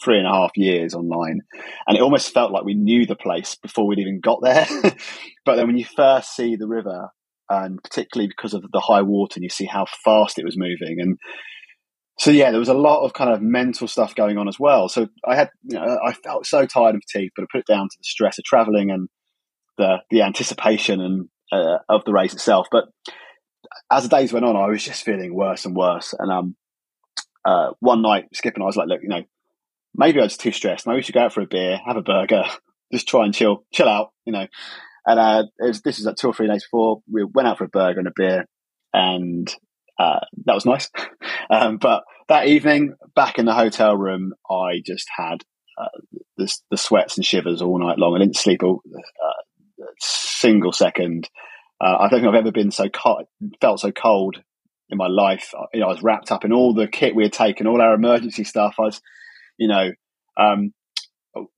[0.04, 1.42] three and a half years online,
[1.88, 4.68] and it almost felt like we knew the place before we'd even got there.
[5.46, 7.10] but then when you first see the river,
[7.50, 10.98] and particularly because of the high water, and you see how fast it was moving,
[11.00, 11.18] and
[12.20, 14.90] so yeah, there was a lot of kind of mental stuff going on as well.
[14.90, 17.72] So I had, you know, I felt so tired and fatigued, but I put it
[17.72, 19.08] down to the stress of traveling and
[19.78, 22.68] the the anticipation and uh, of the race itself.
[22.72, 22.86] But
[23.92, 26.14] as the days went on, I was just feeling worse and worse.
[26.18, 26.56] And um,
[27.46, 29.24] uh, one night, Skip and I was like, look, you know,
[29.96, 30.88] maybe I was too stressed.
[30.88, 32.44] Maybe we should go out for a beer, have a burger,
[32.92, 34.48] just try and chill, chill out, you know.
[35.06, 37.64] And uh, was, this was like two or three days before we went out for
[37.64, 38.46] a burger and a beer,
[38.94, 39.54] and
[40.00, 40.90] uh, that was nice.
[41.50, 45.44] um, but that evening, back in the hotel room, I just had
[45.78, 45.88] uh,
[46.38, 48.16] the, the, sweats and shivers all night long.
[48.16, 51.30] I didn't sleep a, a uh, single second.
[51.80, 53.26] Uh, I don't think I've ever been so cold,
[53.62, 54.42] felt so cold
[54.90, 55.54] in my life.
[55.74, 57.94] You know, I was wrapped up in all the kit we had taken, all our
[57.94, 58.76] emergency stuff.
[58.80, 59.02] I was,
[59.58, 59.92] you know,
[60.38, 60.74] um,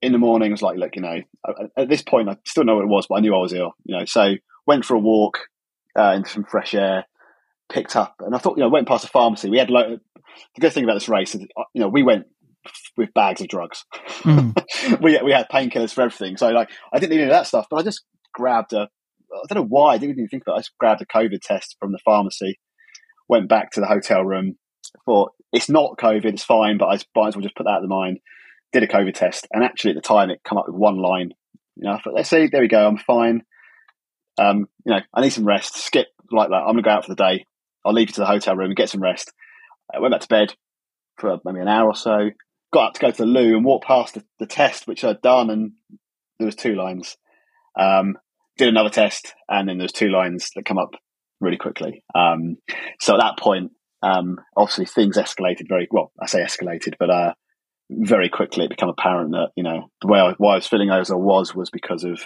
[0.02, 1.20] in the morning, I was like, look, you know,
[1.76, 3.72] at this point, I still know what it was, but I knew I was ill,
[3.84, 4.04] you know.
[4.04, 4.34] So
[4.66, 5.38] went for a walk
[5.98, 7.06] uh, into some fresh air,
[7.70, 9.48] picked up, and I thought, you know, went past a pharmacy.
[9.48, 9.98] We had lo-
[10.54, 12.26] the good thing about this race is, uh, you know, we went
[12.96, 13.84] with bags of drugs.
[14.22, 15.00] Mm.
[15.02, 16.36] we we had painkillers for everything.
[16.36, 18.02] So like, I didn't need any of that stuff, but I just
[18.34, 18.88] grabbed a.
[19.32, 20.54] I don't know why I didn't even think about.
[20.54, 20.56] it.
[20.56, 22.58] I just grabbed a COVID test from the pharmacy,
[23.28, 24.56] went back to the hotel room,
[25.06, 27.76] thought it's not COVID, it's fine, but I might as well just put that out
[27.78, 28.18] of the mind.
[28.72, 31.30] Did a COVID test, and actually at the time it come up with one line.
[31.76, 33.42] You know, I thought, let's see, there we go, I'm fine.
[34.38, 35.76] Um, you know, I need some rest.
[35.76, 36.54] Skip like that.
[36.54, 37.46] I'm gonna go out for the day.
[37.84, 39.32] I'll leave you to the hotel room and get some rest.
[39.94, 40.54] I went back to bed
[41.18, 42.30] for maybe an hour or so.
[42.72, 45.22] Got up to go to the loo and walk past the, the test which I'd
[45.22, 45.72] done, and
[46.38, 47.16] there was two lines.
[47.78, 48.16] Um,
[48.56, 50.94] did another test, and then there's two lines that come up
[51.40, 52.04] really quickly.
[52.14, 52.56] Um,
[53.00, 56.12] so at that point, um, obviously things escalated very well.
[56.20, 57.32] I say escalated, but uh,
[57.90, 60.90] very quickly it became apparent that you know the way I, why I was feeling
[60.90, 62.20] as I was was because of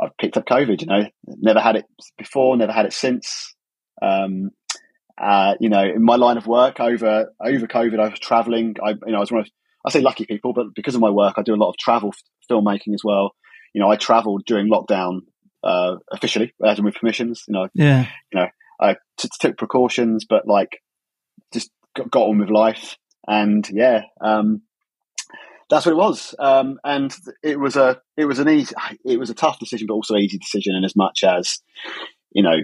[0.00, 0.80] I've picked up COVID.
[0.80, 1.84] You know, never had it
[2.16, 3.54] before, never had it since.
[4.02, 4.50] Um,
[5.18, 8.76] uh, you know, in my line of work over over COVID, I was traveling.
[8.82, 9.48] I you know I was one of
[9.84, 12.12] I say lucky people, but because of my work, I do a lot of travel
[12.50, 13.34] filmmaking as well.
[13.74, 15.20] You know, I travelled during lockdown
[15.62, 17.44] uh, officially, as with permissions.
[17.46, 18.46] You know, yeah, you know,
[18.80, 20.80] I t- took precautions, but like
[21.52, 24.62] just got, got on with life, and yeah, um,
[25.70, 26.34] that's what it was.
[26.38, 29.94] Um, and it was a it was an easy it was a tough decision, but
[29.94, 31.60] also easy decision in as much as
[32.32, 32.56] you know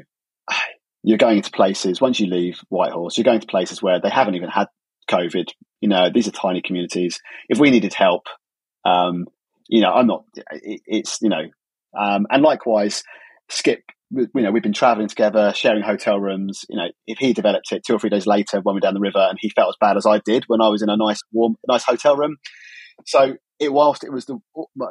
[1.08, 4.34] you're going into places once you leave Whitehorse, you're going to places where they haven't
[4.34, 4.66] even had
[5.10, 5.48] COVID.
[5.80, 7.18] You know, these are tiny communities.
[7.48, 8.26] If we needed help,
[8.84, 9.24] um,
[9.70, 10.24] you know, I'm not.
[10.50, 11.44] It, it's you know,
[11.98, 13.04] um, and likewise,
[13.48, 13.84] Skip.
[14.10, 16.66] You know, we've been traveling together, sharing hotel rooms.
[16.68, 18.92] You know, if he developed it two or three days later when we are down
[18.92, 20.96] the river, and he felt as bad as I did when I was in a
[20.98, 22.36] nice, warm, nice hotel room.
[23.06, 24.38] So, it whilst it was the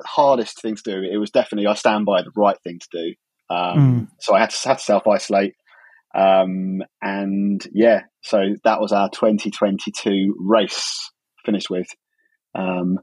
[0.04, 3.14] hardest thing to do, it was definitely I stand by the right thing to do.
[3.56, 4.08] Um, mm.
[4.20, 5.54] So I had to, had to self isolate.
[6.16, 11.12] Um, and yeah, so that was our 2022 race
[11.46, 11.88] finished with.
[12.56, 13.00] Um,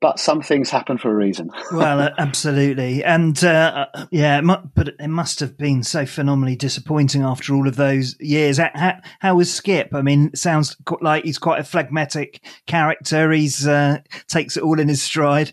[0.00, 1.50] but some things happen for a reason.
[1.72, 6.06] well, uh, absolutely, and uh, uh, yeah, it mu- but it must have been so
[6.06, 8.58] phenomenally disappointing after all of those years.
[8.58, 9.94] How, how was Skip?
[9.94, 13.30] I mean, sounds like he's quite a phlegmatic character.
[13.30, 15.52] He's uh, takes it all in his stride.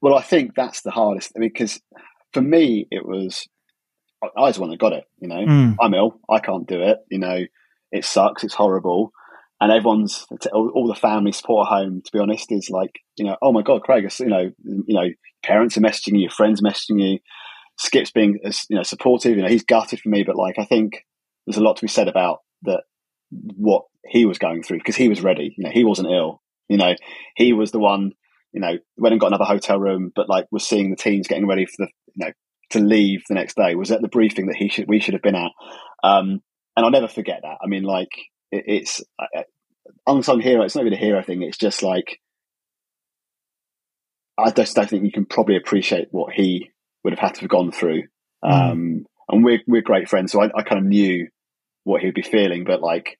[0.00, 1.78] Well, I think that's the hardest because
[2.32, 3.46] for me, it was
[4.22, 5.04] I was the one that got it.
[5.20, 5.76] You know, mm.
[5.80, 6.20] I'm ill.
[6.28, 6.98] I can't do it.
[7.10, 7.44] You know,
[7.92, 8.44] it sucks.
[8.44, 9.12] It's horrible.
[9.60, 12.02] And everyone's all the family support at home.
[12.04, 14.08] To be honest, is like you know, oh my god, Craig.
[14.20, 15.08] You know, you know,
[15.42, 17.18] parents are messaging you, your friends messaging you.
[17.78, 19.36] Skip's being you know supportive.
[19.36, 21.04] You know, he's gutted for me, but like I think
[21.46, 22.82] there's a lot to be said about that
[23.30, 25.54] what he was going through because he was ready.
[25.56, 26.42] You know, he wasn't ill.
[26.68, 26.94] You know,
[27.36, 28.12] he was the one.
[28.52, 31.46] You know, went and got another hotel room, but like was seeing the teams getting
[31.46, 32.32] ready for the you know
[32.70, 33.74] to leave the next day.
[33.74, 35.52] Was at the briefing that he should we should have been at.
[36.02, 36.42] Um,
[36.76, 37.58] and I'll never forget that.
[37.62, 38.10] I mean, like
[38.50, 39.42] it, it's uh,
[40.06, 40.64] unsung hero.
[40.64, 41.42] It's not even a hero thing.
[41.42, 42.20] It's just like
[44.38, 46.70] I just don't think you can probably appreciate what he
[47.02, 48.04] would have had to have gone through.
[48.44, 48.70] Mm.
[48.72, 51.28] Um, and we're we're great friends, so I, I kind of knew
[51.84, 53.18] what he'd be feeling, but like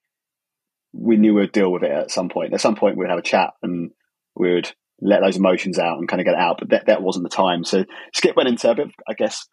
[0.93, 2.53] we knew we'd deal with it at some point.
[2.53, 3.91] At some point, we'd have a chat and
[4.35, 6.57] we would let those emotions out and kind of get it out.
[6.59, 7.63] But that, that wasn't the time.
[7.63, 9.45] So Skip went into a bit, I guess,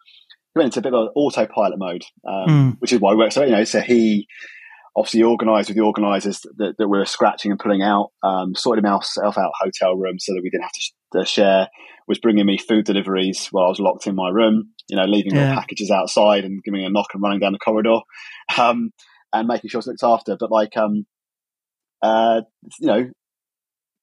[0.53, 2.75] he went into a bit of an autopilot mode, um, mm.
[2.79, 3.31] which is why we work.
[3.31, 4.27] So, you know, so he
[4.95, 8.83] obviously organised with the organisers that, that, we were scratching and pulling out, um, sorted
[8.83, 11.67] himself out hotel room so that we didn't have to, sh- to, share,
[12.07, 15.35] was bringing me food deliveries while I was locked in my room, you know, leaving
[15.35, 15.53] yeah.
[15.53, 17.99] packages outside and giving a knock and running down the corridor,
[18.57, 18.91] um,
[19.33, 20.35] and making sure it's looked after.
[20.39, 21.05] But like, um,
[22.01, 22.41] uh,
[22.79, 23.09] you know,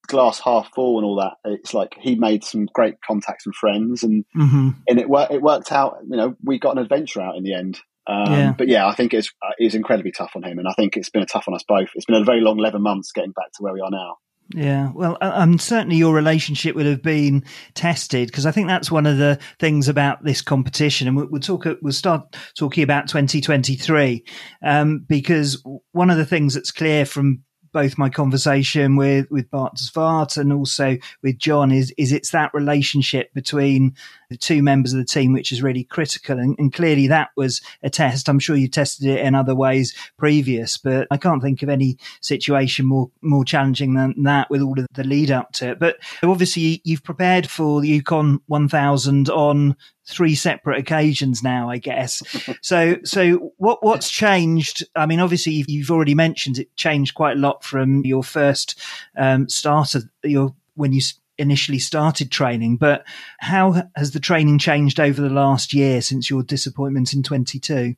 [0.07, 1.35] glass half full and all that.
[1.45, 4.71] It's like he made some great contacts and friends, and mm-hmm.
[4.89, 5.33] and it worked.
[5.33, 5.99] It worked out.
[6.09, 7.79] You know, we got an adventure out in the end.
[8.07, 8.55] Um, yeah.
[8.57, 11.11] But yeah, I think it's uh, it's incredibly tough on him, and I think it's
[11.11, 11.89] been a tough on us both.
[11.95, 14.17] It's been a very long eleven months getting back to where we are now.
[14.55, 19.07] Yeah, well, um, certainly your relationship would have been tested because I think that's one
[19.07, 21.67] of the things about this competition, and we'll, we'll talk.
[21.81, 24.23] We'll start talking about 2023
[24.63, 27.43] um, because one of the things that's clear from
[27.75, 32.31] both my conversation with with Bart de Zwart and also with John is is it's
[32.31, 33.95] that relationship between
[34.31, 37.61] the two members of the team which is really critical and, and, clearly that was
[37.83, 38.29] a test.
[38.29, 41.99] I'm sure you tested it in other ways previous, but I can't think of any
[42.21, 45.79] situation more more challenging than that with all of the lead up to it.
[45.79, 52.23] But obviously you've prepared for the Yukon 1000 on three separate occasions now, I guess.
[52.61, 54.85] so, so what what's changed?
[54.95, 58.79] I mean, obviously you've, you've, already mentioned it changed quite a lot from your first
[59.17, 61.01] um, start of your when you
[61.39, 62.77] initially started training.
[62.77, 63.05] But
[63.39, 67.97] how has the training changed over the last year since your disappointment in twenty two?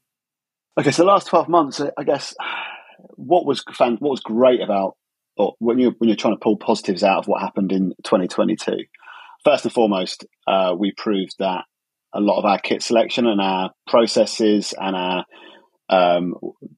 [0.79, 2.35] Okay, so the last twelve months, I guess
[3.17, 4.97] what was what was great about
[5.37, 8.85] or when you when you're trying to pull positives out of what happened in 2022
[9.45, 11.65] first and foremost, uh, we proved that
[12.17, 15.25] a lot of our kit selection and our processes and our,
[15.89, 16.35] um,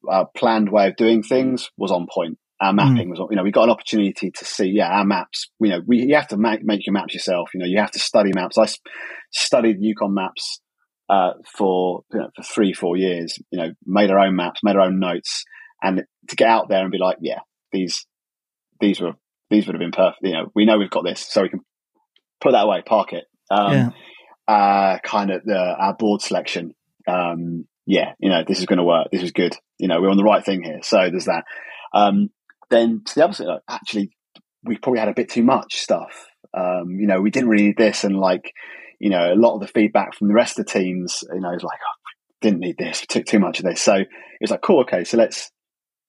[0.08, 2.38] our planned way of doing things was on point.
[2.60, 2.76] Our hmm.
[2.76, 3.10] mapping mm.
[3.10, 5.48] was, you know, we got an opportunity to see, yeah, our maps.
[5.60, 7.50] You know, we you have to make, make your maps yourself.
[7.54, 8.58] You know, you have to study maps.
[8.58, 8.66] I
[9.30, 10.60] studied Yukon maps
[11.08, 13.38] uh, for you know, for three, four years.
[13.52, 15.44] You know, made our own maps, made our own notes,
[15.80, 17.38] and to get out there and be like, yeah,
[17.70, 18.04] these
[18.80, 19.12] these were
[19.50, 20.18] these would have been perfect.
[20.22, 21.60] You know, we know we've got this, so we can
[22.40, 23.24] put that away, park it.
[23.52, 23.90] Um, yeah
[24.48, 26.74] uh, kind of the our board selection.
[27.06, 29.08] Um, yeah, you know, this is going to work.
[29.12, 29.56] This is good.
[29.78, 30.80] You know, we're on the right thing here.
[30.82, 31.44] So there's that.
[31.94, 32.30] Um,
[32.70, 34.10] then to the other side, actually,
[34.64, 36.26] we probably had a bit too much stuff.
[36.56, 38.52] Um, you know, we didn't really need this, and like,
[38.98, 41.54] you know, a lot of the feedback from the rest of the teams, you know,
[41.54, 41.98] is like, oh,
[42.40, 43.80] didn't need this, took too much of this.
[43.80, 44.04] So
[44.40, 45.50] it's like, cool, okay, so let's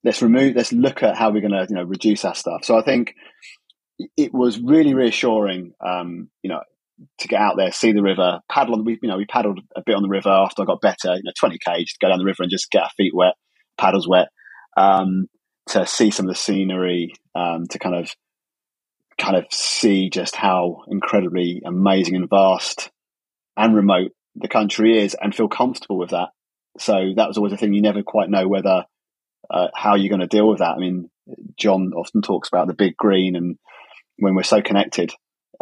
[0.02, 2.64] let's remove, let's look at how we're going to, you know, reduce our stuff.
[2.64, 3.14] So I think
[4.16, 5.72] it was really reassuring.
[5.84, 6.60] Um, you know,
[7.18, 8.84] to get out there, see the river, paddle on.
[8.84, 11.16] We you know we paddled a bit on the river after I got better.
[11.16, 13.34] You know, twenty k to go down the river and just get our feet wet,
[13.78, 14.28] paddles wet,
[14.76, 15.26] um,
[15.68, 18.10] to see some of the scenery, um, to kind of
[19.18, 22.90] kind of see just how incredibly amazing and vast
[23.56, 26.28] and remote the country is, and feel comfortable with that.
[26.78, 27.74] So that was always a thing.
[27.74, 28.84] You never quite know whether
[29.50, 30.74] uh, how you're going to deal with that.
[30.76, 31.10] I mean,
[31.58, 33.56] John often talks about the big green, and
[34.18, 35.12] when we're so connected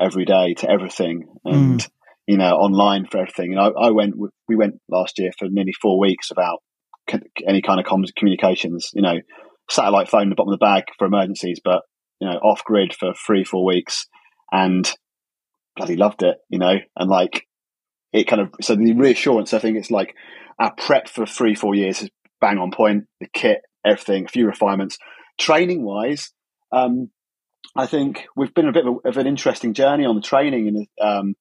[0.01, 1.91] every day to everything and mm.
[2.27, 4.15] you know online for everything and I, I, went
[4.49, 6.63] we went last year for nearly four weeks without
[7.47, 9.17] any kind of communications you know
[9.71, 11.83] satellite phone in the bottom of the bag for emergencies but
[12.21, 14.07] you know off grid for three four weeks
[14.53, 14.93] and
[15.77, 17.47] bloody loved it you know and like
[18.13, 20.15] it kind of so the reassurance i think it's like
[20.59, 24.47] our prep for three four years is bang on point the kit everything a few
[24.47, 24.99] refinements
[25.39, 26.33] training wise
[26.73, 27.11] um,
[27.77, 30.69] I think we've been a bit of, a, of an interesting journey on the training,
[30.69, 31.35] and um,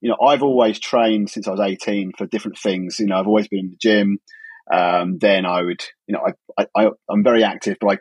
[0.00, 2.98] you know, I've always trained since I was eighteen for different things.
[2.98, 4.18] You know, I've always been in the gym.
[4.72, 6.22] Um, then I would, you know,
[6.58, 7.98] I, I, I'm very active, but I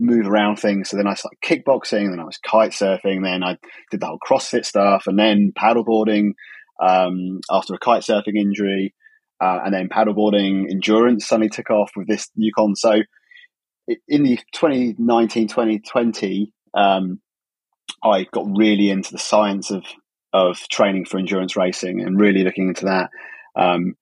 [0.00, 0.90] move around things.
[0.90, 3.56] So then I started kickboxing, then I was kite surfing, then I
[3.90, 6.32] did the whole CrossFit stuff, and then paddleboarding
[6.80, 8.94] um, after a kite surfing injury,
[9.40, 12.74] uh, and then paddleboarding endurance suddenly took off with this Yukon.
[12.74, 13.02] So
[14.08, 17.20] in the 2019 2020 um,
[18.02, 19.84] I got really into the science of
[20.32, 23.10] of training for endurance racing and really looking into that.
[23.54, 23.96] Um,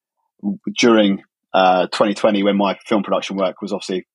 [0.79, 4.07] during uh, 2020 when my film production work was obviously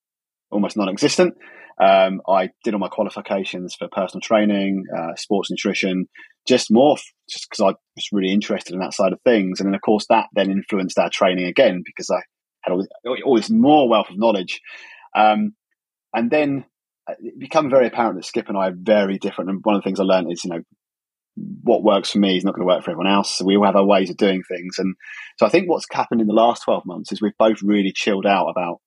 [0.49, 1.35] almost non-existent.
[1.77, 6.07] Um, I did all my qualifications for personal training, uh, sports nutrition,
[6.47, 6.95] just more
[7.29, 9.59] just because I was really interested in that side of things.
[9.59, 12.21] And then, of course, that then influenced our training again because I
[12.61, 14.61] had all this, all this more wealth of knowledge.
[15.15, 15.53] Um,
[16.13, 16.65] and then
[17.07, 19.49] it became very apparent that Skip and I are very different.
[19.49, 20.61] And one of the things I learned is, you know,
[21.63, 23.37] what works for me is not going to work for everyone else.
[23.37, 24.79] So we all have our ways of doing things.
[24.79, 24.95] And
[25.37, 28.25] so I think what's happened in the last 12 months is we've both really chilled
[28.25, 28.79] out about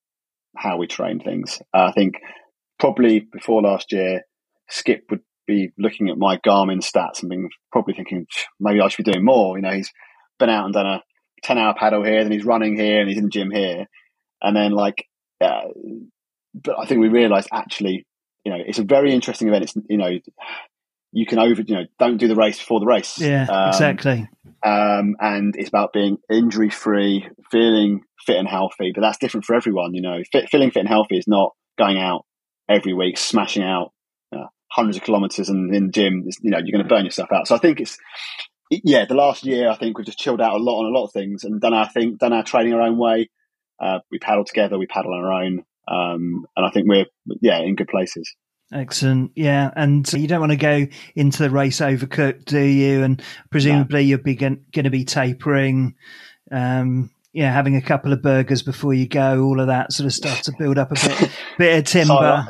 [0.57, 1.61] how we train things.
[1.75, 2.15] Uh, I think
[2.79, 4.23] probably before last year,
[4.71, 8.27] Skip would be looking at my Garmin stats and being probably thinking
[8.61, 9.57] maybe I should be doing more.
[9.57, 9.93] You know, he's
[10.39, 11.03] been out and done a
[11.43, 13.87] ten hour paddle here, then he's running here, and he's in the gym here,
[14.43, 15.07] and then like,
[15.41, 15.69] uh,
[16.55, 18.07] but I think we realised actually,
[18.49, 19.65] you know, it's a very interesting event.
[19.65, 20.19] It's you know,
[21.13, 23.19] you can over you know don't do the race before the race.
[23.21, 24.29] Yeah, um, exactly.
[24.65, 28.93] Um, and it's about being injury free, feeling fit and healthy.
[28.95, 29.93] But that's different for everyone.
[29.93, 32.25] You know, fit, feeling fit and healthy is not going out
[32.71, 33.93] every week, smashing out
[34.35, 37.31] uh, hundreds of kilometers and in the gym, you know, you're going to burn yourself
[37.33, 37.47] out.
[37.47, 37.99] So I think it's,
[38.71, 41.05] yeah, the last year, I think we've just chilled out a lot on a lot
[41.05, 43.31] of things and done our thing, done our training our own way.
[43.81, 45.65] Uh, we paddle together, we paddle on our own.
[45.91, 47.07] Um, and I think we're,
[47.41, 48.35] yeah, in good places.
[48.73, 49.33] Excellent.
[49.35, 49.71] Yeah.
[49.75, 53.03] And you don't want to go into the race overcooked, do you?
[53.03, 54.09] And presumably no.
[54.09, 55.95] you'll be going to be tapering.
[56.51, 60.13] Um, yeah, having a couple of burgers before you go, all of that sort of
[60.13, 62.47] stuff to build up a bit, bit of timber.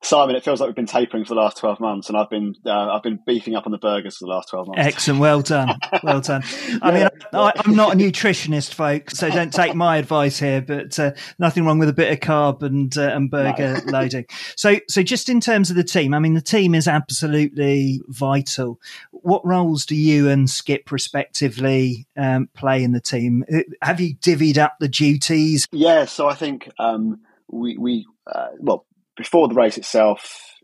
[0.00, 2.54] Simon, it feels like we've been tapering for the last twelve months, and I've been
[2.64, 4.80] uh, I've been beefing up on the burgers for the last twelve months.
[4.80, 6.42] Excellent, well done, well done.
[6.82, 10.62] I mean, I, am not a nutritionist, folks, so don't take my advice here.
[10.62, 13.92] But uh, nothing wrong with a bit of carb and uh, and burger no.
[13.98, 14.26] loading.
[14.56, 18.80] So, so just in terms of the team, I mean, the team is absolutely vital.
[19.10, 23.44] What roles do you and Skip respectively um, play in the team?
[23.52, 25.66] Uh, have you divvied up the duties?
[25.72, 28.86] Yeah, so I think um, we we uh, well
[29.18, 30.54] before the race itself,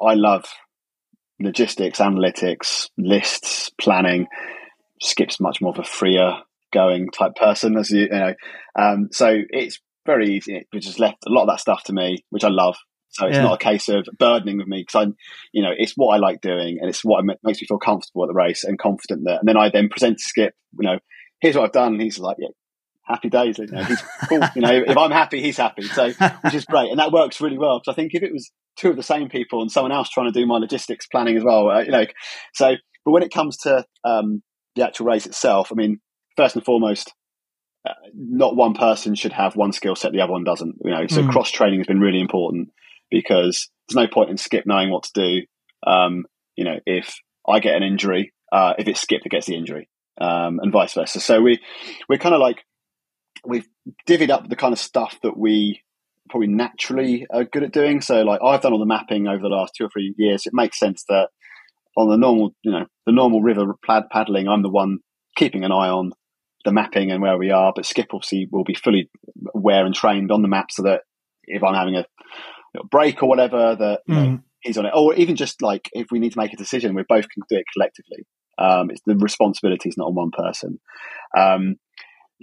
[0.00, 0.46] I love
[1.40, 4.28] logistics, analytics, lists, planning.
[5.02, 6.38] Skip's much more of a freer
[6.72, 8.34] going type person, as you, you know.
[8.78, 10.64] Um, so it's very easy.
[10.72, 12.76] It just left a lot of that stuff to me, which I love.
[13.10, 13.42] So it's yeah.
[13.42, 15.16] not a case of burdening with me because I'm,
[15.52, 18.28] you know, it's what I like doing and it's what makes me feel comfortable at
[18.28, 19.40] the race and confident that.
[19.40, 20.98] And then I then present to Skip, you know,
[21.40, 21.94] here's what I've done.
[21.94, 22.48] And he's like, yeah,
[23.06, 23.58] happy days.
[23.58, 24.40] You know, he's cool.
[24.54, 25.82] you know, if I'm happy, he's happy.
[25.82, 27.78] So, which is great, and that works really well.
[27.78, 30.32] Because I think if it was two of the same people and someone else trying
[30.32, 32.06] to do my logistics planning as well, uh, you know,
[32.54, 32.74] so.
[33.04, 34.42] But when it comes to um,
[34.74, 36.00] the actual race itself, I mean,
[36.36, 37.14] first and foremost,
[37.88, 40.76] uh, not one person should have one skill set the other one doesn't.
[40.84, 41.30] You know, so mm.
[41.30, 42.70] cross training has been really important
[43.10, 45.46] because there's no point in Skip knowing what to do.
[45.86, 46.24] Um,
[46.56, 47.14] you know, if
[47.48, 49.88] I get an injury, uh, if it's Skip that gets the injury,
[50.20, 51.20] um, and vice versa.
[51.20, 51.60] So we
[52.08, 52.64] we're kind of like
[53.44, 53.68] we've
[54.08, 55.82] divvied up the kind of stuff that we
[56.28, 58.00] probably naturally are good at doing.
[58.00, 60.46] So, like I've done all the mapping over the last two or three years.
[60.46, 61.28] It makes sense that
[61.96, 64.98] on the normal, you know, the normal river plaid paddling, I'm the one
[65.36, 66.12] keeping an eye on
[66.64, 67.72] the mapping and where we are.
[67.74, 69.10] But Skip obviously will be fully
[69.54, 71.02] aware and trained on the map, so that
[71.44, 72.04] if I'm having a
[72.90, 74.14] break or whatever, that mm.
[74.14, 74.92] know, he's on it.
[74.94, 77.56] Or even just like if we need to make a decision, we both can do
[77.56, 78.26] it collectively.
[78.58, 80.80] Um, it's the responsibility is not on one person.
[81.38, 81.76] Um,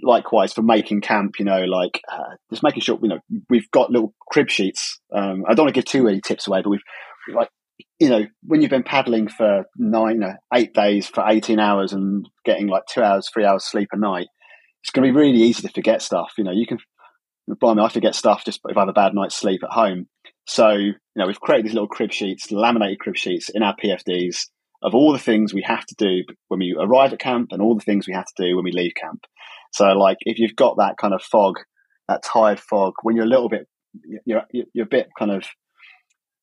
[0.02, 3.90] likewise for making camp, you know, like uh, just making sure, you know, we've got
[3.90, 5.00] little crib sheets.
[5.14, 6.82] Um, I don't want to give too many tips away, but we've
[7.34, 7.48] like,
[7.98, 12.28] you know, when you've been paddling for nine, uh, eight days for 18 hours and
[12.44, 14.26] getting like two hours, three hours sleep a night,
[14.82, 16.32] it's going to be really easy to forget stuff.
[16.36, 16.78] You know, you can,
[17.60, 20.06] blimey, I forget stuff just if I have a bad night's sleep at home.
[20.46, 24.48] So, you know, we've created these little crib sheets, laminated crib sheets in our PFDs
[24.82, 27.74] of all the things we have to do when we arrive at camp and all
[27.74, 29.24] the things we have to do when we leave camp.
[29.74, 31.56] So like if you've got that kind of fog,
[32.08, 33.66] that tired fog, when you're a little bit,
[34.24, 35.44] you're you're a bit kind of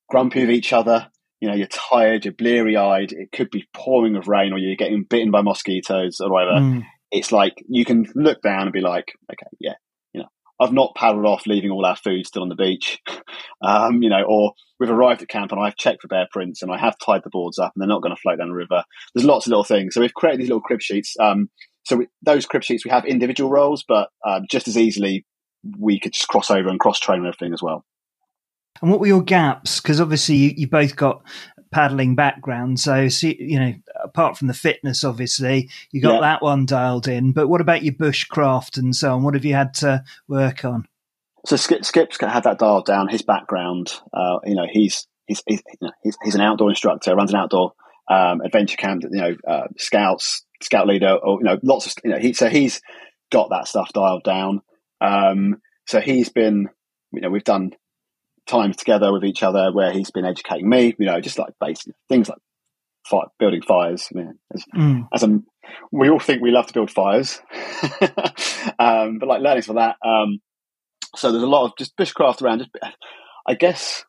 [0.09, 1.07] grumpy with each other.
[1.39, 3.13] You know, you're tired, you're bleary eyed.
[3.13, 6.59] It could be pouring with rain, or you're getting bitten by mosquitoes or whatever.
[6.59, 6.83] Mm.
[7.09, 9.73] It's like you can look down and be like, okay, yeah,
[10.13, 10.27] you know,
[10.59, 12.99] I've not paddled off, leaving all our food still on the beach.
[13.63, 16.71] um, you know, or we've arrived at camp and I've checked for bear prints and
[16.71, 18.83] I have tied the boards up and they're not going to float down the river.
[19.15, 19.93] There's lots of little things.
[19.93, 21.15] So we've created these little crib sheets.
[21.19, 21.49] Um,
[21.83, 25.25] so we, those crib sheets, we have individual roles, but uh, just as easily
[25.79, 27.85] we could just cross over and cross train and everything as well.
[28.81, 29.79] And what were your gaps?
[29.79, 31.21] Because obviously you, you, both got
[31.71, 36.21] paddling background, so see, you know, apart from the fitness, obviously you got yeah.
[36.21, 37.31] that one dialed in.
[37.31, 39.23] But what about your bushcraft and so on?
[39.23, 40.87] What have you had to work on?
[41.45, 43.07] So Skip, Skip's had that dialed down.
[43.07, 47.15] His background, uh, you know, he's he's he's, you know, he's, he's an outdoor instructor,
[47.15, 47.73] runs an outdoor
[48.07, 52.11] um, adventure camp, you know, uh, scouts, scout leader, or you know, lots of you
[52.11, 52.19] know.
[52.19, 52.81] He, so he's
[53.31, 54.61] got that stuff dialed down.
[54.99, 55.57] Um,
[55.87, 56.69] so he's been,
[57.11, 57.71] you know, we've done
[58.47, 61.93] times together with each other where he's been educating me, you know, just like basic
[62.09, 62.37] things like
[63.05, 64.07] fire, building fires.
[64.13, 65.07] I mean, as, mm.
[65.13, 65.39] as a,
[65.91, 67.41] we all think we love to build fires,
[68.79, 69.95] um, but like learning for that.
[70.05, 70.39] Um,
[71.15, 72.59] so there's a lot of just bushcraft around.
[72.59, 72.71] Just,
[73.47, 74.05] I guess,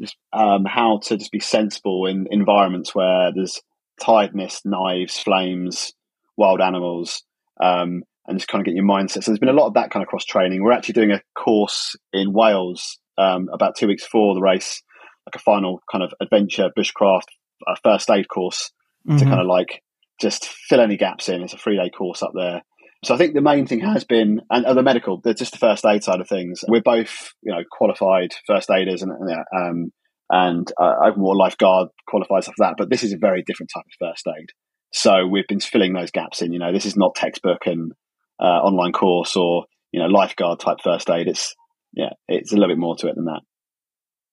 [0.00, 3.60] just um, how to just be sensible in environments where there's
[4.00, 5.92] tiredness, knives, flames,
[6.36, 7.22] wild animals,
[7.60, 9.24] um, and just kind of get your mindset.
[9.24, 10.62] So there's been a lot of that kind of cross training.
[10.62, 14.82] We're actually doing a course in Wales um, about two weeks before the race,
[15.26, 17.28] like a final kind of adventure bushcraft
[17.66, 18.70] uh, first aid course
[19.08, 19.18] mm-hmm.
[19.18, 19.82] to kind of like
[20.20, 21.42] just fill any gaps in.
[21.42, 22.62] It's a three day course up there.
[23.04, 26.02] So I think the main thing has been, and the medical, just the first aid
[26.02, 26.64] side of things.
[26.66, 29.12] We're both, you know, qualified first aiders, and
[29.56, 29.92] um,
[30.30, 32.74] and uh, more lifeguard qualified stuff like that.
[32.78, 34.50] But this is a very different type of first aid.
[34.92, 36.52] So we've been filling those gaps in.
[36.52, 37.92] You know, this is not textbook and
[38.40, 41.28] uh, online course or you know lifeguard type first aid.
[41.28, 41.54] It's
[41.92, 43.40] yeah, it's a little bit more to it than that.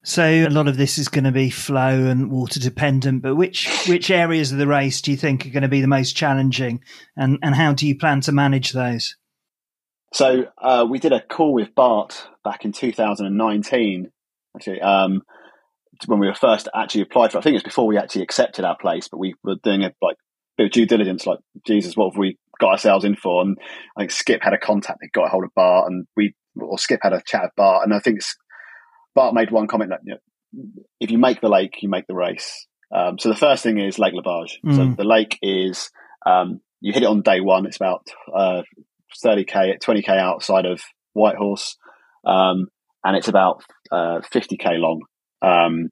[0.06, 3.86] So a lot of this is going to be flow and water dependent, but which
[3.88, 6.82] which areas of the race do you think are going to be the most challenging,
[7.16, 9.16] and and how do you plan to manage those?
[10.12, 14.12] So uh, we did a call with Bart back in 2019,
[14.54, 15.22] actually, um,
[16.06, 17.38] when we were first actually applied for.
[17.38, 20.16] I think it's before we actually accepted our place, but we were doing a like
[20.56, 23.42] bit of due diligence, like Jesus, what have we got ourselves in for?
[23.42, 23.56] And
[23.96, 26.78] I think Skip had a contact that got a hold of Bart, and we or
[26.78, 28.20] Skip had a chat with Bart, and I think
[29.14, 32.14] Bart made one comment that you know, if you make the lake, you make the
[32.14, 32.66] race.
[32.94, 34.52] Um, so the first thing is Lake Laberge.
[34.64, 34.76] Mm.
[34.76, 35.90] So the lake is
[36.26, 37.66] um, you hit it on day one.
[37.66, 38.62] It's about uh,
[39.24, 40.80] 30k, 20k outside of
[41.12, 41.76] Whitehorse,
[42.24, 42.66] um,
[43.02, 45.02] and it's about uh, 50k long.
[45.44, 45.90] Um,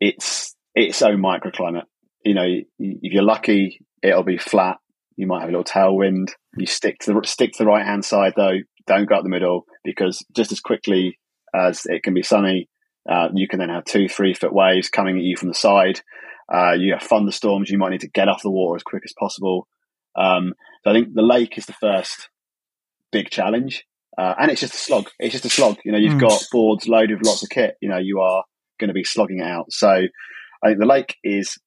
[0.00, 1.84] it's its own microclimate.
[2.24, 2.46] You know,
[2.78, 4.76] if you're lucky, it'll be flat.
[5.16, 6.30] You might have a little tailwind.
[6.56, 8.58] You stick to the stick to the right hand side though.
[8.86, 11.18] Don't go up the middle because just as quickly
[11.54, 12.68] as it can be sunny.
[13.08, 16.00] Uh, you can then have two, three foot waves coming at you from the side.
[16.52, 17.70] Uh, you have thunderstorms.
[17.70, 19.66] You might need to get off the water as quick as possible.
[20.14, 20.54] Um,
[20.84, 22.28] so I think the lake is the first
[23.10, 23.84] big challenge,
[24.16, 25.10] uh, and it's just a slog.
[25.18, 25.78] It's just a slog.
[25.84, 26.20] You know, you've mm.
[26.20, 27.76] got boards loaded with lots of kit.
[27.80, 28.44] You know, you are
[28.78, 29.72] going to be slogging it out.
[29.72, 31.58] So I think the lake is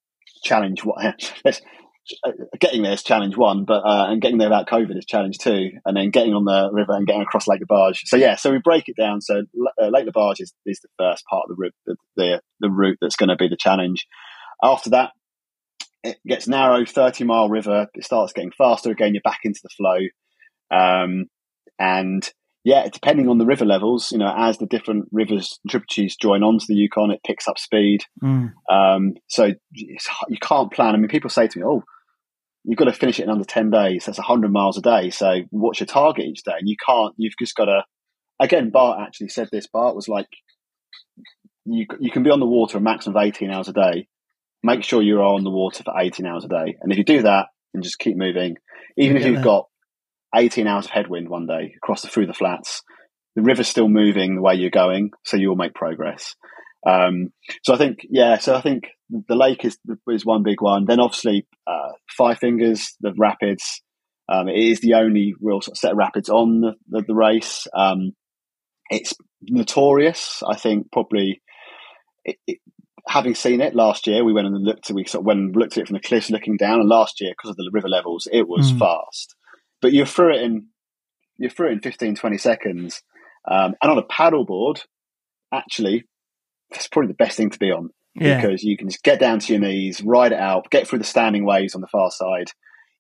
[0.44, 0.84] challenge.
[1.46, 1.62] Let's
[2.26, 5.38] uh, getting there is challenge one, but uh, and getting there without COVID is challenge
[5.38, 8.00] two, and then getting on the river and getting across Lake Laberge.
[8.06, 9.22] So yeah, so we break it down.
[9.22, 9.44] So
[9.82, 12.98] uh, Lake Laberge is, is the first part of the route, the, the, the route
[13.02, 14.08] that's going to be the challenge.
[14.64, 15.12] After that,
[16.04, 17.88] it gets narrow, thirty mile river.
[17.94, 19.14] It starts getting faster again.
[19.14, 20.00] You're back into the flow,
[20.76, 21.26] um,
[21.78, 22.30] and
[22.64, 26.44] yeah, depending on the river levels, you know, as the different rivers and tributaries join
[26.44, 28.02] onto the Yukon, it picks up speed.
[28.24, 28.54] Mm.
[28.72, 30.94] Um, so you can't plan.
[30.94, 31.84] I mean, people say to me, "Oh,
[32.64, 34.06] you've got to finish it in under 10 days.
[34.06, 35.10] That's 100 miles a day.
[35.10, 36.54] So what's your target each day?
[36.58, 37.84] And you can't, you've just got to,
[38.40, 39.68] again, Bart actually said this.
[39.68, 40.28] Bart was like,
[41.66, 44.08] you, you can be on the water a maximum of 18 hours a day.
[44.64, 46.78] Make sure you're on the water for 18 hours a day.
[46.82, 48.58] And if you do that and just keep moving,
[48.98, 49.68] even if you've got
[50.36, 52.82] 18 hours of headwind one day across the, through the flats,
[53.36, 55.12] the river's still moving the way you're going.
[55.26, 56.36] So you'll make progress.
[56.88, 57.30] Um,
[57.64, 59.78] so I think, yeah, so I think the lake is
[60.10, 60.86] is one big one.
[60.86, 63.82] Then obviously uh, Five Fingers, the rapids.
[64.30, 67.16] Um, it is the only real sort of set of rapids on the, the, the
[67.16, 67.68] race.
[67.76, 68.14] Um,
[68.90, 70.42] it's notorious.
[70.48, 71.42] I think probably
[72.24, 72.60] it, it,
[73.08, 75.56] having seen it last year, we went and looked at we sort of went and
[75.56, 76.80] looked at it from the cliffs, looking down.
[76.80, 78.80] And last year, because of the river levels, it was mm.
[78.80, 79.36] fast.
[79.82, 80.68] But you're through it in
[81.38, 83.02] you're through it in 15, 20 seconds.
[83.50, 84.82] Um, and on a paddleboard,
[85.52, 86.06] actually,
[86.70, 88.40] that's probably the best thing to be on yeah.
[88.40, 91.06] because you can just get down to your knees, ride it out, get through the
[91.06, 92.52] standing waves on the far side.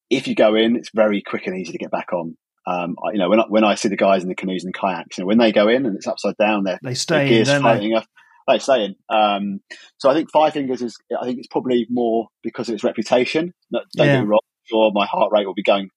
[0.09, 2.35] If you go in, it's very quick and easy to get back on.
[2.67, 5.17] Um, you know, when I, when I see the guys in the canoes and kayaks,
[5.17, 7.61] you know, when they go in and it's upside down, they're, they stay gears in,
[7.61, 8.05] floating up.
[8.47, 8.95] They stay in.
[9.09, 9.61] Um,
[9.97, 13.53] so I think Five Fingers is, I think it's probably more because of its reputation.
[13.71, 14.05] Don't yeah.
[14.05, 14.39] get me wrong.
[14.65, 15.89] Sure, my heart rate will be going,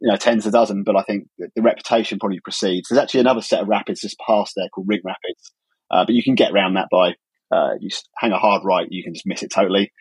[0.00, 2.88] you know, tens of dozen, but I think the reputation probably precedes.
[2.88, 5.52] There's actually another set of rapids just past there called Rink Rapids,
[5.90, 7.14] uh, but you can get around that by
[7.54, 9.92] uh, you hang a hard right, you can just miss it totally.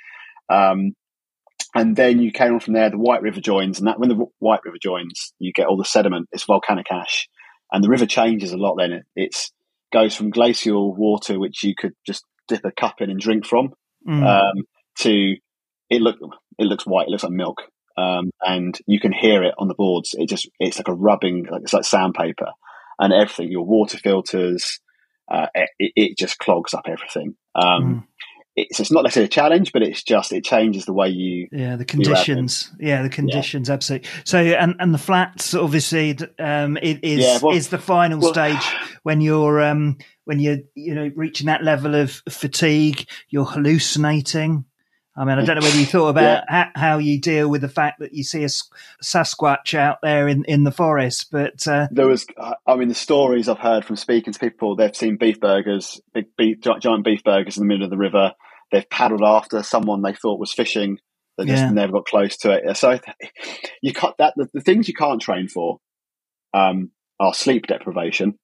[0.50, 0.93] Um,
[1.76, 2.89] and then you came on from there.
[2.89, 5.86] The White River joins, and that when the White River joins, you get all the
[5.86, 6.30] sediment.
[6.32, 7.28] It's volcanic ash,
[7.72, 8.76] and the river changes a lot.
[8.78, 9.52] Then it it's,
[9.91, 13.74] goes from glacial water, which you could just dip a cup in and drink from,
[14.08, 14.26] mm.
[14.26, 14.64] um,
[15.00, 15.36] to
[15.89, 16.18] it look
[16.58, 17.08] it looks white.
[17.08, 17.62] It looks like milk,
[18.00, 20.16] um, and you can hear it on the boards.
[20.18, 22.52] It just it's like a rubbing, like it's like sandpaper,
[22.97, 23.52] and everything.
[23.52, 24.80] Your water filters,
[25.30, 27.36] uh, it, it, just clogs up everything.
[27.56, 28.04] Um, mm.
[28.56, 31.47] it's, it's not necessarily a challenge, but it's just it changes the way you.
[31.52, 32.72] Yeah, the conditions.
[32.80, 33.68] Yeah, the conditions.
[33.68, 33.74] Yeah.
[33.74, 34.10] Absolutely.
[34.24, 38.32] So, and and the flats, obviously, um, it is yeah, well, is the final well,
[38.32, 38.66] stage
[39.04, 44.66] when you're um when you're you know reaching that level of fatigue, you're hallucinating.
[45.20, 46.70] I mean, I don't know whether you thought about yeah.
[46.76, 48.47] how, you deal with the fact that you see a
[49.03, 52.26] Sasquatch out there in, in the forest, but uh, there was,
[52.65, 56.28] I mean, the stories I've heard from speaking to people, they've seen beef burgers, big
[56.38, 58.32] beef, giant beef burgers in the middle of the river.
[58.72, 60.99] They've paddled after someone they thought was fishing.
[61.38, 61.72] They just yeah.
[61.72, 62.78] never got close to it.
[62.78, 62.97] So
[63.82, 65.80] you can't that the, the things you can't train for
[66.53, 68.38] um, are sleep deprivation.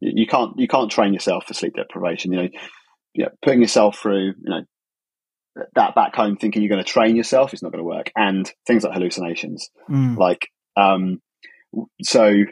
[0.00, 2.32] You, you can't you can't train yourself for sleep deprivation.
[2.32, 2.48] You know,
[3.14, 4.62] you know, putting yourself through you know
[5.74, 8.50] that back home thinking you're going to train yourself is not going to work and
[8.66, 9.70] things like hallucinations.
[9.90, 10.16] Mm.
[10.16, 11.20] like um
[12.02, 12.44] so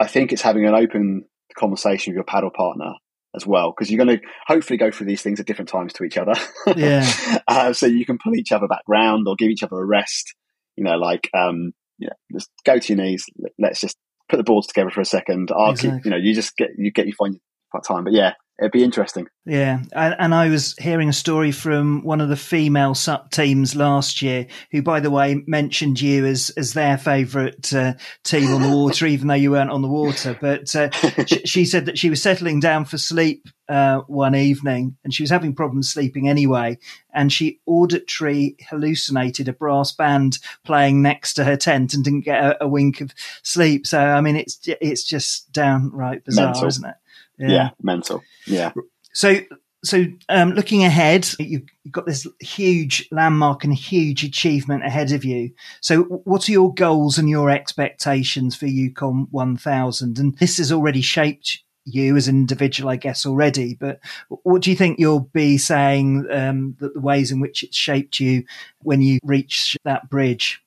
[0.00, 1.24] i think it's having an open
[1.56, 2.92] conversation with your paddle partner
[3.34, 6.04] as well because you're going to hopefully go through these things at different times to
[6.04, 6.34] each other.
[6.76, 7.10] Yeah.
[7.48, 10.34] Uh, so you can pull each other back round or give each other a rest
[10.76, 13.26] you know like um yeah just go to your knees
[13.58, 13.96] let's just
[14.28, 15.50] put the boards together for a second.
[15.54, 15.98] I'll exactly.
[15.98, 17.38] keep you know you just get you get you find
[17.72, 18.04] your time.
[18.04, 18.32] But yeah
[18.62, 19.26] it'd be interesting.
[19.44, 23.74] Yeah, and, and, I was hearing a story from one of the female SUP teams
[23.74, 28.62] last year, who, by the way, mentioned you as as their favourite uh, team on
[28.62, 30.38] the water, even though you weren't on the water.
[30.40, 30.90] But uh,
[31.26, 35.24] she, she, said that she was settling down for sleep uh, one evening, and she
[35.24, 36.78] was having problems sleeping anyway,
[37.12, 42.44] and she auditory hallucinated a brass band playing next to her tent and didn't get
[42.44, 43.88] a, a wink of sleep.
[43.88, 46.68] So, I mean, it's it's just downright bizarre, Mental.
[46.68, 46.94] isn't it?
[47.38, 47.48] Yeah.
[47.48, 48.22] yeah, mental.
[48.46, 48.72] Yeah.
[49.12, 49.40] So,
[49.84, 55.52] so um, looking ahead, you've got this huge landmark and huge achievement ahead of you.
[55.80, 60.18] So, what are your goals and your expectations for Yukon 1000?
[60.18, 63.74] And this has already shaped you as an individual, I guess, already.
[63.74, 67.76] But what do you think you'll be saying um, that the ways in which it's
[67.76, 68.44] shaped you
[68.82, 70.62] when you reach that bridge?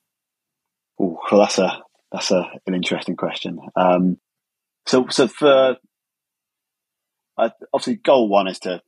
[0.98, 3.60] Oh, well, that's a that's a, an interesting question.
[3.74, 4.18] Um,
[4.86, 5.76] so, so for
[7.38, 8.80] uh, obviously, goal one is to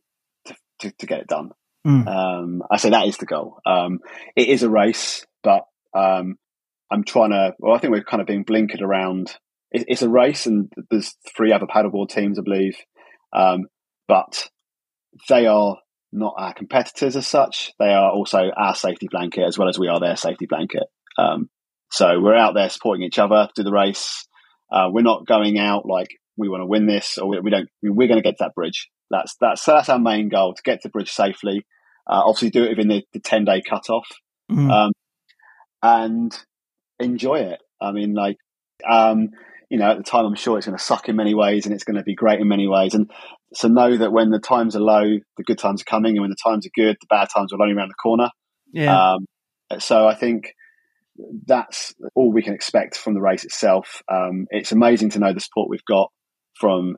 [0.47, 1.51] to, to, to get it done.
[1.87, 2.07] Mm.
[2.07, 3.61] Um, I say that is the goal.
[3.65, 4.01] Um,
[4.37, 6.37] it is a race, but um,
[6.91, 7.55] I'm trying to.
[7.59, 9.37] Well, I think we're kind of being blinkered around.
[9.71, 12.77] It, it's a race, and there's three other paddleboard teams, I believe,
[13.33, 13.67] um,
[14.07, 14.49] but
[15.29, 15.77] they are
[16.13, 17.73] not our competitors as such.
[17.79, 20.85] They are also our safety blanket as well as we are their safety blanket.
[21.19, 21.51] Um,
[21.91, 24.27] so we're out there supporting each other to the race.
[24.71, 26.09] Uh, we're not going out like
[26.39, 27.69] we want to win this, or we, we don't.
[27.83, 28.89] we're going to get to that bridge.
[29.11, 31.67] That's that's that's our main goal to get to the bridge safely.
[32.07, 34.07] Uh, obviously, do it within the, the ten day cutoff,
[34.51, 34.71] mm.
[34.71, 34.93] um,
[35.83, 36.37] and
[37.01, 37.61] enjoy it.
[37.81, 38.37] I mean, like,
[38.89, 39.31] um,
[39.69, 41.75] you know, at the time, I'm sure it's going to suck in many ways, and
[41.75, 42.95] it's going to be great in many ways.
[42.95, 43.11] And
[43.53, 45.05] so, know that when the times are low,
[45.37, 47.61] the good times are coming, and when the times are good, the bad times are
[47.61, 48.31] only around the corner.
[48.73, 49.15] Yeah.
[49.15, 49.27] Um,
[49.79, 50.55] so, I think
[51.47, 54.03] that's all we can expect from the race itself.
[54.11, 56.11] Um, it's amazing to know the support we've got
[56.59, 56.97] from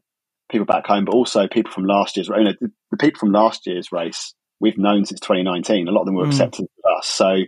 [0.50, 2.28] people back home, but also people from last year's.
[2.28, 5.88] You know, the, the people from last year's race we've known since 2019.
[5.88, 6.28] A lot of them were mm.
[6.28, 7.06] accepted with us.
[7.06, 7.38] So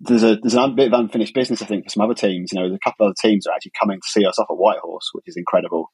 [0.00, 2.52] there's a there's a bit of unfinished business, I think, for some other teams.
[2.52, 4.48] You know, there's a couple of other teams are actually coming to see us off
[4.50, 5.90] at Whitehorse, which is incredible.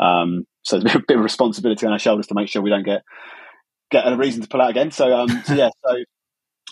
[0.00, 2.84] Um, so there's a bit of responsibility on our shoulders to make sure we don't
[2.84, 3.02] get
[3.90, 4.90] get a reason to pull out again.
[4.90, 5.96] So, um, so yeah, so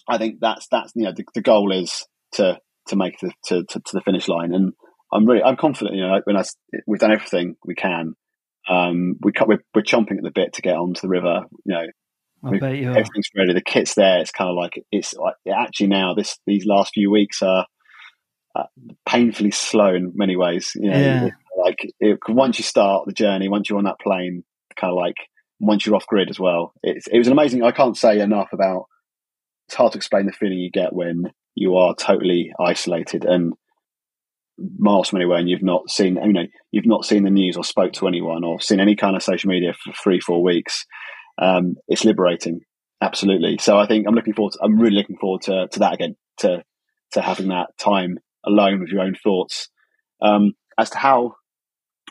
[0.09, 2.05] I think that's that's you know the, the goal is
[2.35, 4.73] to to make the to, to, to the finish line, and
[5.17, 5.97] I'm really I'm confident.
[5.97, 6.45] You know, when I
[6.87, 8.15] we've done everything we can.
[8.69, 11.43] Um, we we're, we're chomping at the bit to get onto the river.
[11.65, 11.87] You know,
[12.91, 13.53] everything's ready.
[13.53, 14.19] The kit's there.
[14.19, 17.67] It's kind of like it's like actually now this these last few weeks are
[18.55, 18.65] uh,
[19.09, 20.73] painfully slow in many ways.
[20.75, 21.29] You know, yeah.
[21.57, 24.45] like it, once you start the journey, once you're on that plane,
[24.77, 25.17] kind of like
[25.61, 26.73] once you're off grid as well.
[26.83, 27.63] It's, it was an amazing.
[27.63, 28.87] I can't say enough about.
[29.69, 33.55] It's hard to explain the feeling you get when you are totally isolated and
[34.79, 37.65] miles from anywhere and you've not seen you know you've not seen the news or
[37.65, 40.87] spoke to anyone or seen any kind of social media for three four weeks
[41.39, 42.61] um, it's liberating.
[43.03, 43.59] Absolutely.
[43.59, 46.17] So i think i'm looking forward to, i'm really looking forward to, to that again
[46.39, 46.63] to
[47.13, 49.69] to having that time alone with your own thoughts.
[50.23, 51.35] Um, as to how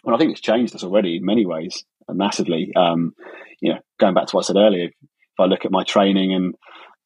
[0.03, 2.71] well i think it's changed us already in many ways uh, massively.
[2.75, 3.13] Um,
[3.61, 6.33] you know going back to what i said earlier if i look at my training
[6.33, 6.53] and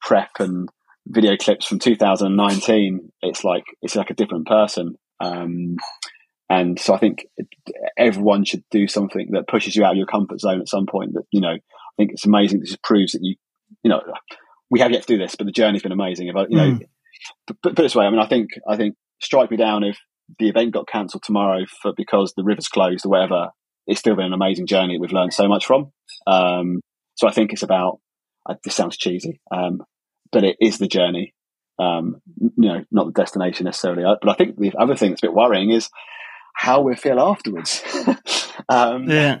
[0.02, 0.68] prep and
[1.06, 5.76] video clips from 2019 it's like it's like a different person um,
[6.48, 7.26] and so I think
[7.96, 11.14] everyone should do something that pushes you out of your comfort zone at some point.
[11.14, 12.60] That you know, I think it's amazing.
[12.60, 13.36] This proves that you,
[13.84, 14.02] you know,
[14.68, 16.28] we have yet to do this, but the journey's been amazing.
[16.28, 16.80] About you know, mm.
[17.46, 19.98] put, put this way, I mean, I think I think strike me down if
[20.38, 23.50] the event got cancelled tomorrow for because the river's closed or whatever.
[23.86, 25.90] It's still been an amazing journey that we've learned so much from.
[26.26, 26.80] Um,
[27.16, 27.98] so I think it's about
[28.64, 29.82] this sounds cheesy, um,
[30.32, 31.34] but it is the journey.
[31.80, 34.04] Um, you know, not the destination necessarily.
[34.04, 35.88] Uh, but I think the other thing that's a bit worrying is
[36.54, 37.82] how we feel afterwards.
[38.68, 39.40] um, yeah,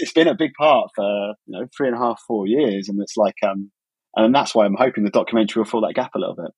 [0.00, 3.00] it's been a big part for you know three and a half, four years, and
[3.00, 3.70] it's like, um,
[4.16, 6.50] and that's why I'm hoping the documentary will fill that gap a little bit.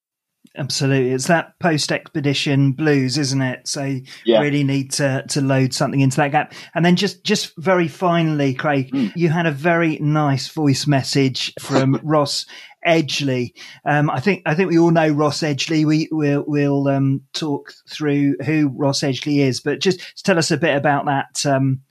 [0.56, 3.68] Absolutely, it's that post expedition blues, isn't it?
[3.68, 4.40] So you yeah.
[4.40, 6.52] really need to to load something into that gap.
[6.74, 9.12] And then just just very finally, Craig, mm.
[9.14, 12.44] you had a very nice voice message from Ross
[12.86, 13.52] Edgley.
[13.84, 15.84] Um, I think I think we all know Ross Edgley.
[15.84, 20.56] We we'll, we'll um, talk through who Ross Edgley is, but just tell us a
[20.56, 21.82] bit about that um,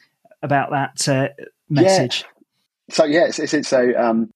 [0.41, 1.29] about that uh,
[1.69, 2.23] message.
[2.25, 2.93] Yeah.
[2.95, 4.31] So yeah, it's, it's, it's so um,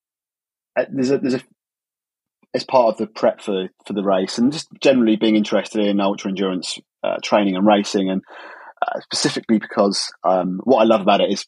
[0.78, 1.42] uh, there's a there's a
[2.54, 6.00] as part of the prep for for the race, and just generally being interested in
[6.00, 8.22] ultra endurance uh, training and racing, and
[8.82, 11.46] uh, specifically because um, what I love about it is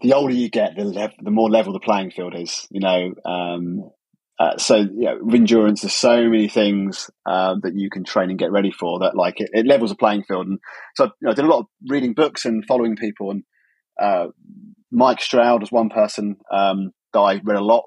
[0.00, 2.66] the older you get, the the more level the playing field is.
[2.70, 3.90] You know, um,
[4.38, 5.82] uh, so you know, endurance.
[5.82, 9.40] There's so many things uh, that you can train and get ready for that, like
[9.40, 10.46] it, it levels the playing field.
[10.46, 10.58] And
[10.96, 13.30] so you know, I did a lot of reading books and following people.
[13.32, 13.42] And
[14.00, 14.28] uh,
[14.90, 17.84] Mike Stroud was one person um, that I read a lot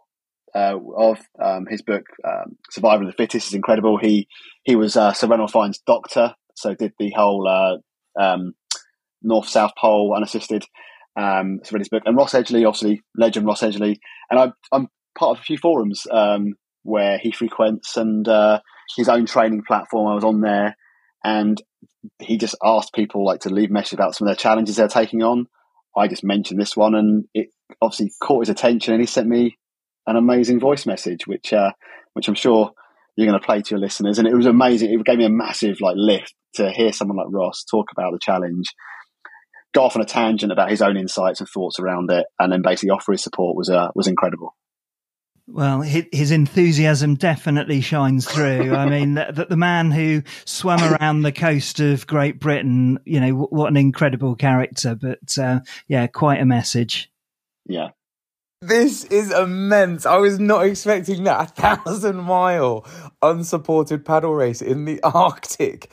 [0.55, 1.19] uh, of.
[1.43, 3.97] Um, his book um, "Survival of the Fittest" is incredible.
[3.97, 4.27] He
[4.63, 8.53] he was uh, Sir Ranulph Fiennes' doctor, so did the whole uh, um,
[9.21, 10.65] North South Pole unassisted.
[11.15, 13.99] Um, so read his book, and Ross Edgley, obviously legend Ross Edgley,
[14.29, 14.87] and I, am
[15.17, 18.59] part of a few forums um, where he frequents and uh,
[18.97, 20.07] his own training platform.
[20.07, 20.75] I was on there,
[21.23, 21.61] and
[22.19, 25.21] he just asked people like to leave message about some of their challenges they're taking
[25.21, 25.47] on.
[25.95, 27.49] I just mentioned this one, and it
[27.81, 29.57] obviously caught his attention, and he sent me
[30.07, 31.71] an amazing voice message, which uh,
[32.13, 32.71] which I'm sure
[33.15, 34.19] you're going to play to your listeners.
[34.19, 34.91] And it was amazing.
[34.91, 38.19] It gave me a massive like lift to hear someone like Ross talk about the
[38.19, 38.67] challenge,
[39.73, 42.61] go off on a tangent about his own insights and thoughts around it, and then
[42.61, 44.55] basically offer his support was uh, was incredible.
[45.45, 48.73] Well, his enthusiasm definitely shines through.
[48.73, 53.47] I mean, that the man who swam around the coast of Great Britain, you know,
[53.49, 54.95] what an incredible character.
[54.95, 57.11] But uh, yeah, quite a message.
[57.65, 57.89] Yeah,
[58.67, 60.05] this is immense.
[60.05, 61.41] I was not expecting that.
[61.41, 62.85] A thousand mile
[63.21, 65.91] unsupported paddle race in the Arctic.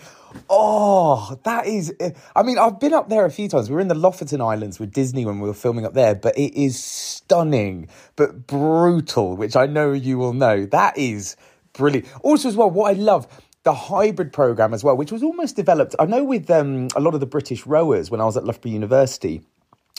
[0.48, 1.92] Oh, that is.
[2.36, 3.68] I mean, I've been up there a few times.
[3.68, 6.38] We were in the Lofoten Islands with Disney when we were filming up there, but
[6.38, 10.66] it is stunning, but brutal, which I know you will know.
[10.66, 11.36] That is
[11.72, 12.06] brilliant.
[12.22, 13.26] Also, as well, what I love
[13.62, 15.94] the hybrid program as well, which was almost developed.
[15.98, 18.70] I know with um, a lot of the British rowers when I was at Loughborough
[18.70, 19.42] University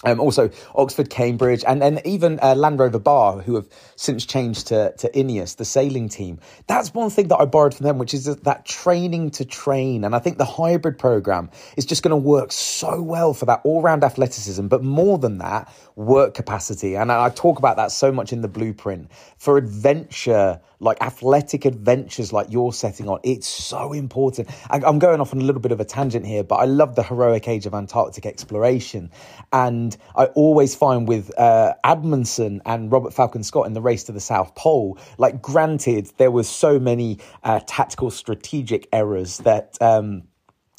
[0.03, 4.67] um, also, Oxford, Cambridge, and then even uh, Land Rover BAR, who have since changed
[4.67, 6.39] to, to Ineos, the sailing team.
[6.67, 10.03] That's one thing that I borrowed from them, which is that training to train.
[10.03, 13.61] And I think the hybrid program is just going to work so well for that
[13.63, 16.95] all round athleticism, but more than that, work capacity.
[16.95, 22.33] And I talk about that so much in the blueprint for adventure like athletic adventures
[22.33, 23.19] like you're setting on.
[23.23, 24.49] It's so important.
[24.69, 27.03] I'm going off on a little bit of a tangent here, but I love the
[27.03, 29.11] heroic age of Antarctic exploration.
[29.53, 34.11] And I always find with uh, Amundsen and Robert Falcon Scott in the race to
[34.11, 39.77] the South Pole, like granted, there was so many uh, tactical strategic errors that.
[39.79, 40.23] Um,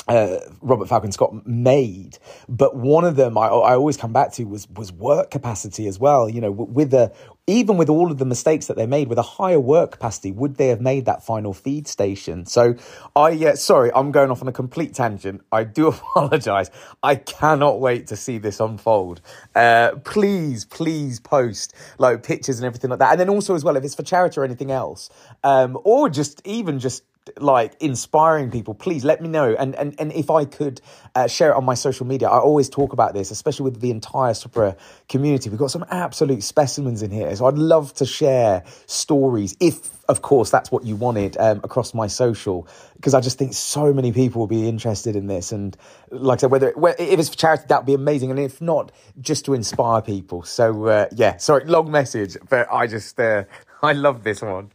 [0.09, 4.45] uh, Robert Falcon Scott made, but one of them I, I, always come back to
[4.45, 6.29] was was work capacity as well.
[6.29, 7.13] You know, with the
[7.47, 10.57] even with all of the mistakes that they made, with a higher work capacity, would
[10.57, 12.47] they have made that final feed station?
[12.47, 12.75] So
[13.17, 15.43] I, uh, sorry, I'm going off on a complete tangent.
[15.51, 16.71] I do apologize.
[17.03, 19.21] I cannot wait to see this unfold.
[19.55, 23.77] Uh, please, please post like pictures and everything like that, and then also as well
[23.77, 25.11] if it's for charity or anything else,
[25.45, 27.03] um, or just even just
[27.39, 29.55] like inspiring people, please let me know.
[29.59, 30.81] And and and if I could
[31.15, 33.91] uh, share it on my social media, I always talk about this, especially with the
[33.91, 34.77] entire Supra
[35.09, 35.49] community.
[35.51, 39.91] We've got some absolute specimens in here, so I'd love to share stories if.
[40.09, 42.67] Of course, that's what you wanted um, across my social,
[42.97, 45.53] because I just think so many people will be interested in this.
[45.53, 45.77] And
[46.11, 49.45] like I said, whether if it's for charity, that'd be amazing, and if not, just
[49.47, 50.43] to inspire people.
[50.43, 53.45] So uh, yeah, sorry, long message, but I just uh,
[53.83, 54.71] I love this one.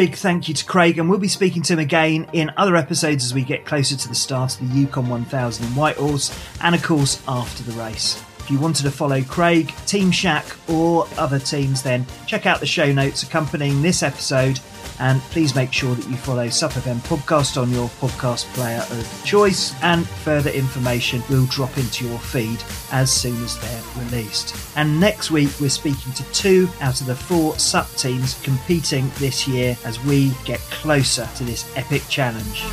[0.00, 3.22] Big thank you to Craig, and we'll be speaking to him again in other episodes
[3.22, 6.82] as we get closer to the start of the Yukon 1000 in Whitehorse, and of
[6.82, 8.18] course after the race.
[8.38, 12.66] If you wanted to follow Craig, Team Shac, or other teams, then check out the
[12.66, 14.58] show notes accompanying this episode
[15.00, 19.74] and please make sure that you follow SUPfm podcast on your podcast player of choice.
[19.82, 24.54] And further information will drop into your feed as soon as they're released.
[24.76, 29.48] And next week, we're speaking to two out of the four SUP teams competing this
[29.48, 32.64] year as we get closer to this epic challenge.